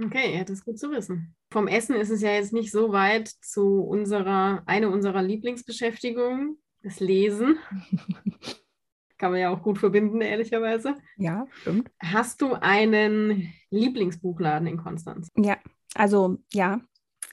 Okay, 0.00 0.36
ja, 0.36 0.44
das 0.44 0.58
ist 0.58 0.64
gut 0.64 0.78
zu 0.78 0.92
wissen. 0.92 1.34
Vom 1.50 1.66
Essen 1.66 1.96
ist 1.96 2.10
es 2.10 2.22
ja 2.22 2.30
jetzt 2.30 2.52
nicht 2.52 2.70
so 2.70 2.92
weit 2.92 3.28
zu 3.28 3.82
unserer, 3.82 4.62
eine 4.66 4.90
unserer 4.90 5.22
Lieblingsbeschäftigungen, 5.22 6.58
das 6.82 7.00
Lesen. 7.00 7.58
Kann 9.18 9.32
man 9.32 9.40
ja 9.40 9.50
auch 9.50 9.62
gut 9.62 9.78
verbinden, 9.78 10.20
ehrlicherweise. 10.20 10.94
Ja, 11.16 11.48
stimmt. 11.50 11.90
Hast 12.00 12.40
du 12.40 12.52
einen 12.52 13.52
Lieblingsbuchladen 13.70 14.68
in 14.68 14.76
Konstanz? 14.76 15.28
Ja, 15.36 15.56
also 15.94 16.38
ja, 16.52 16.80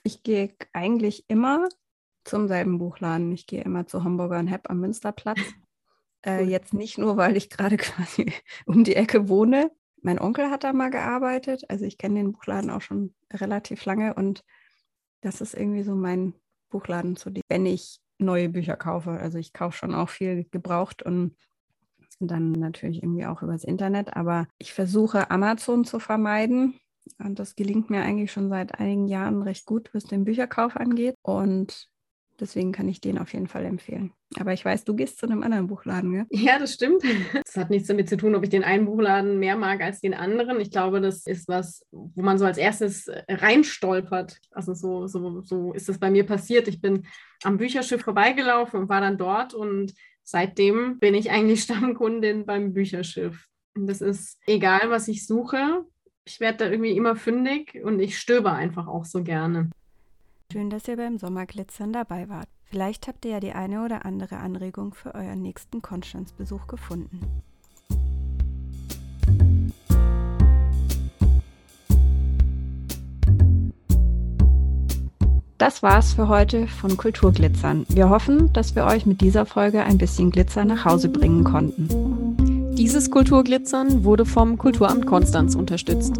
ich 0.06 0.22
gehe 0.22 0.54
eigentlich 0.72 1.24
immer 1.28 1.68
zum 2.24 2.46
selben 2.46 2.78
Buchladen. 2.78 3.32
Ich 3.32 3.46
gehe 3.46 3.62
immer 3.62 3.86
zu 3.86 4.04
Hamburger 4.04 4.38
und 4.38 4.46
Hepp 4.46 4.70
am 4.70 4.80
Münsterplatz. 4.80 5.38
Äh, 6.24 6.42
jetzt 6.42 6.74
nicht 6.74 6.98
nur, 6.98 7.16
weil 7.16 7.36
ich 7.36 7.50
gerade 7.50 7.76
quasi 7.76 8.32
um 8.64 8.82
die 8.82 8.96
Ecke 8.96 9.28
wohne. 9.28 9.70
Mein 10.02 10.18
Onkel 10.18 10.50
hat 10.50 10.64
da 10.64 10.72
mal 10.72 10.90
gearbeitet. 10.90 11.64
Also 11.68 11.84
ich 11.84 11.98
kenne 11.98 12.16
den 12.16 12.32
Buchladen 12.32 12.68
auch 12.70 12.80
schon 12.80 13.14
relativ 13.32 13.84
lange 13.84 14.12
und 14.14 14.42
das 15.20 15.40
ist 15.40 15.54
irgendwie 15.54 15.84
so 15.84 15.94
mein 15.94 16.34
Buchladen, 16.68 17.14
zu 17.14 17.30
dem, 17.30 17.42
wenn 17.48 17.64
ich 17.64 18.00
neue 18.18 18.48
Bücher 18.48 18.76
kaufe. 18.76 19.10
Also 19.10 19.38
ich 19.38 19.52
kaufe 19.52 19.76
schon 19.76 19.94
auch 19.94 20.08
viel 20.08 20.46
gebraucht 20.50 21.02
und 21.02 21.36
dann 22.18 22.50
natürlich 22.50 23.04
irgendwie 23.04 23.26
auch 23.26 23.42
übers 23.42 23.62
Internet. 23.62 24.16
Aber 24.16 24.48
ich 24.58 24.72
versuche 24.72 25.30
Amazon 25.30 25.84
zu 25.84 26.00
vermeiden 26.00 26.74
und 27.18 27.38
das 27.38 27.56
gelingt 27.56 27.90
mir 27.90 28.02
eigentlich 28.02 28.32
schon 28.32 28.48
seit 28.48 28.78
einigen 28.78 29.06
Jahren 29.06 29.42
recht 29.42 29.66
gut, 29.66 29.90
was 29.92 30.04
den 30.04 30.24
Bücherkauf 30.24 30.76
angeht. 30.76 31.14
Und 31.22 31.88
Deswegen 32.38 32.72
kann 32.72 32.88
ich 32.88 33.00
den 33.00 33.18
auf 33.18 33.32
jeden 33.32 33.46
Fall 33.46 33.64
empfehlen. 33.64 34.12
Aber 34.38 34.52
ich 34.52 34.64
weiß, 34.64 34.84
du 34.84 34.94
gehst 34.94 35.18
zu 35.18 35.26
einem 35.26 35.42
anderen 35.42 35.68
Buchladen, 35.68 36.12
gell? 36.12 36.26
Ja, 36.30 36.58
das 36.58 36.74
stimmt. 36.74 37.02
Das 37.44 37.56
hat 37.56 37.70
nichts 37.70 37.88
damit 37.88 38.08
zu 38.08 38.16
tun, 38.16 38.34
ob 38.34 38.42
ich 38.42 38.50
den 38.50 38.64
einen 38.64 38.84
Buchladen 38.84 39.38
mehr 39.38 39.56
mag 39.56 39.80
als 39.80 40.00
den 40.00 40.12
anderen. 40.12 40.60
Ich 40.60 40.70
glaube, 40.70 41.00
das 41.00 41.26
ist 41.26 41.48
was, 41.48 41.86
wo 41.90 42.22
man 42.22 42.38
so 42.38 42.44
als 42.44 42.58
erstes 42.58 43.08
reinstolpert. 43.28 44.38
Also 44.50 44.74
so, 44.74 45.06
so, 45.06 45.40
so 45.40 45.72
ist 45.72 45.88
das 45.88 45.98
bei 45.98 46.10
mir 46.10 46.26
passiert. 46.26 46.68
Ich 46.68 46.80
bin 46.80 47.06
am 47.42 47.56
Bücherschiff 47.56 48.02
vorbeigelaufen 48.02 48.80
und 48.80 48.88
war 48.88 49.00
dann 49.00 49.16
dort 49.16 49.54
und 49.54 49.94
seitdem 50.22 50.98
bin 50.98 51.14
ich 51.14 51.30
eigentlich 51.30 51.62
Stammkundin 51.62 52.44
beim 52.44 52.74
Bücherschiff. 52.74 53.46
Und 53.74 53.86
das 53.86 54.00
ist 54.00 54.38
egal, 54.46 54.90
was 54.90 55.08
ich 55.08 55.26
suche. 55.26 55.84
Ich 56.28 56.40
werde 56.40 56.58
da 56.58 56.64
irgendwie 56.68 56.96
immer 56.96 57.14
fündig 57.14 57.80
und 57.84 58.00
ich 58.00 58.18
stöber 58.18 58.52
einfach 58.52 58.88
auch 58.88 59.04
so 59.04 59.22
gerne. 59.22 59.70
Schön, 60.52 60.70
dass 60.70 60.88
ihr 60.88 60.96
beim 60.96 61.18
Sommerglitzern 61.18 61.92
dabei 61.92 62.28
wart. 62.28 62.48
Vielleicht 62.64 63.06
habt 63.06 63.24
ihr 63.24 63.30
ja 63.30 63.40
die 63.40 63.52
eine 63.52 63.84
oder 63.84 64.04
andere 64.04 64.38
Anregung 64.38 64.92
für 64.92 65.14
euren 65.14 65.40
nächsten 65.40 65.82
Konstanzbesuch 65.82 66.66
gefunden. 66.66 67.20
Das 75.58 75.82
war's 75.84 76.14
für 76.14 76.26
heute 76.26 76.66
von 76.66 76.96
Kulturglitzern. 76.96 77.86
Wir 77.88 78.10
hoffen, 78.10 78.52
dass 78.52 78.74
wir 78.74 78.84
euch 78.84 79.06
mit 79.06 79.20
dieser 79.20 79.46
Folge 79.46 79.84
ein 79.84 79.96
bisschen 79.96 80.32
Glitzer 80.32 80.64
nach 80.64 80.84
Hause 80.84 81.08
bringen 81.08 81.44
konnten. 81.44 81.88
Dieses 82.76 83.10
Kulturglitzern 83.10 84.04
wurde 84.04 84.26
vom 84.26 84.58
Kulturamt 84.58 85.06
Konstanz 85.06 85.54
unterstützt. 85.54 86.12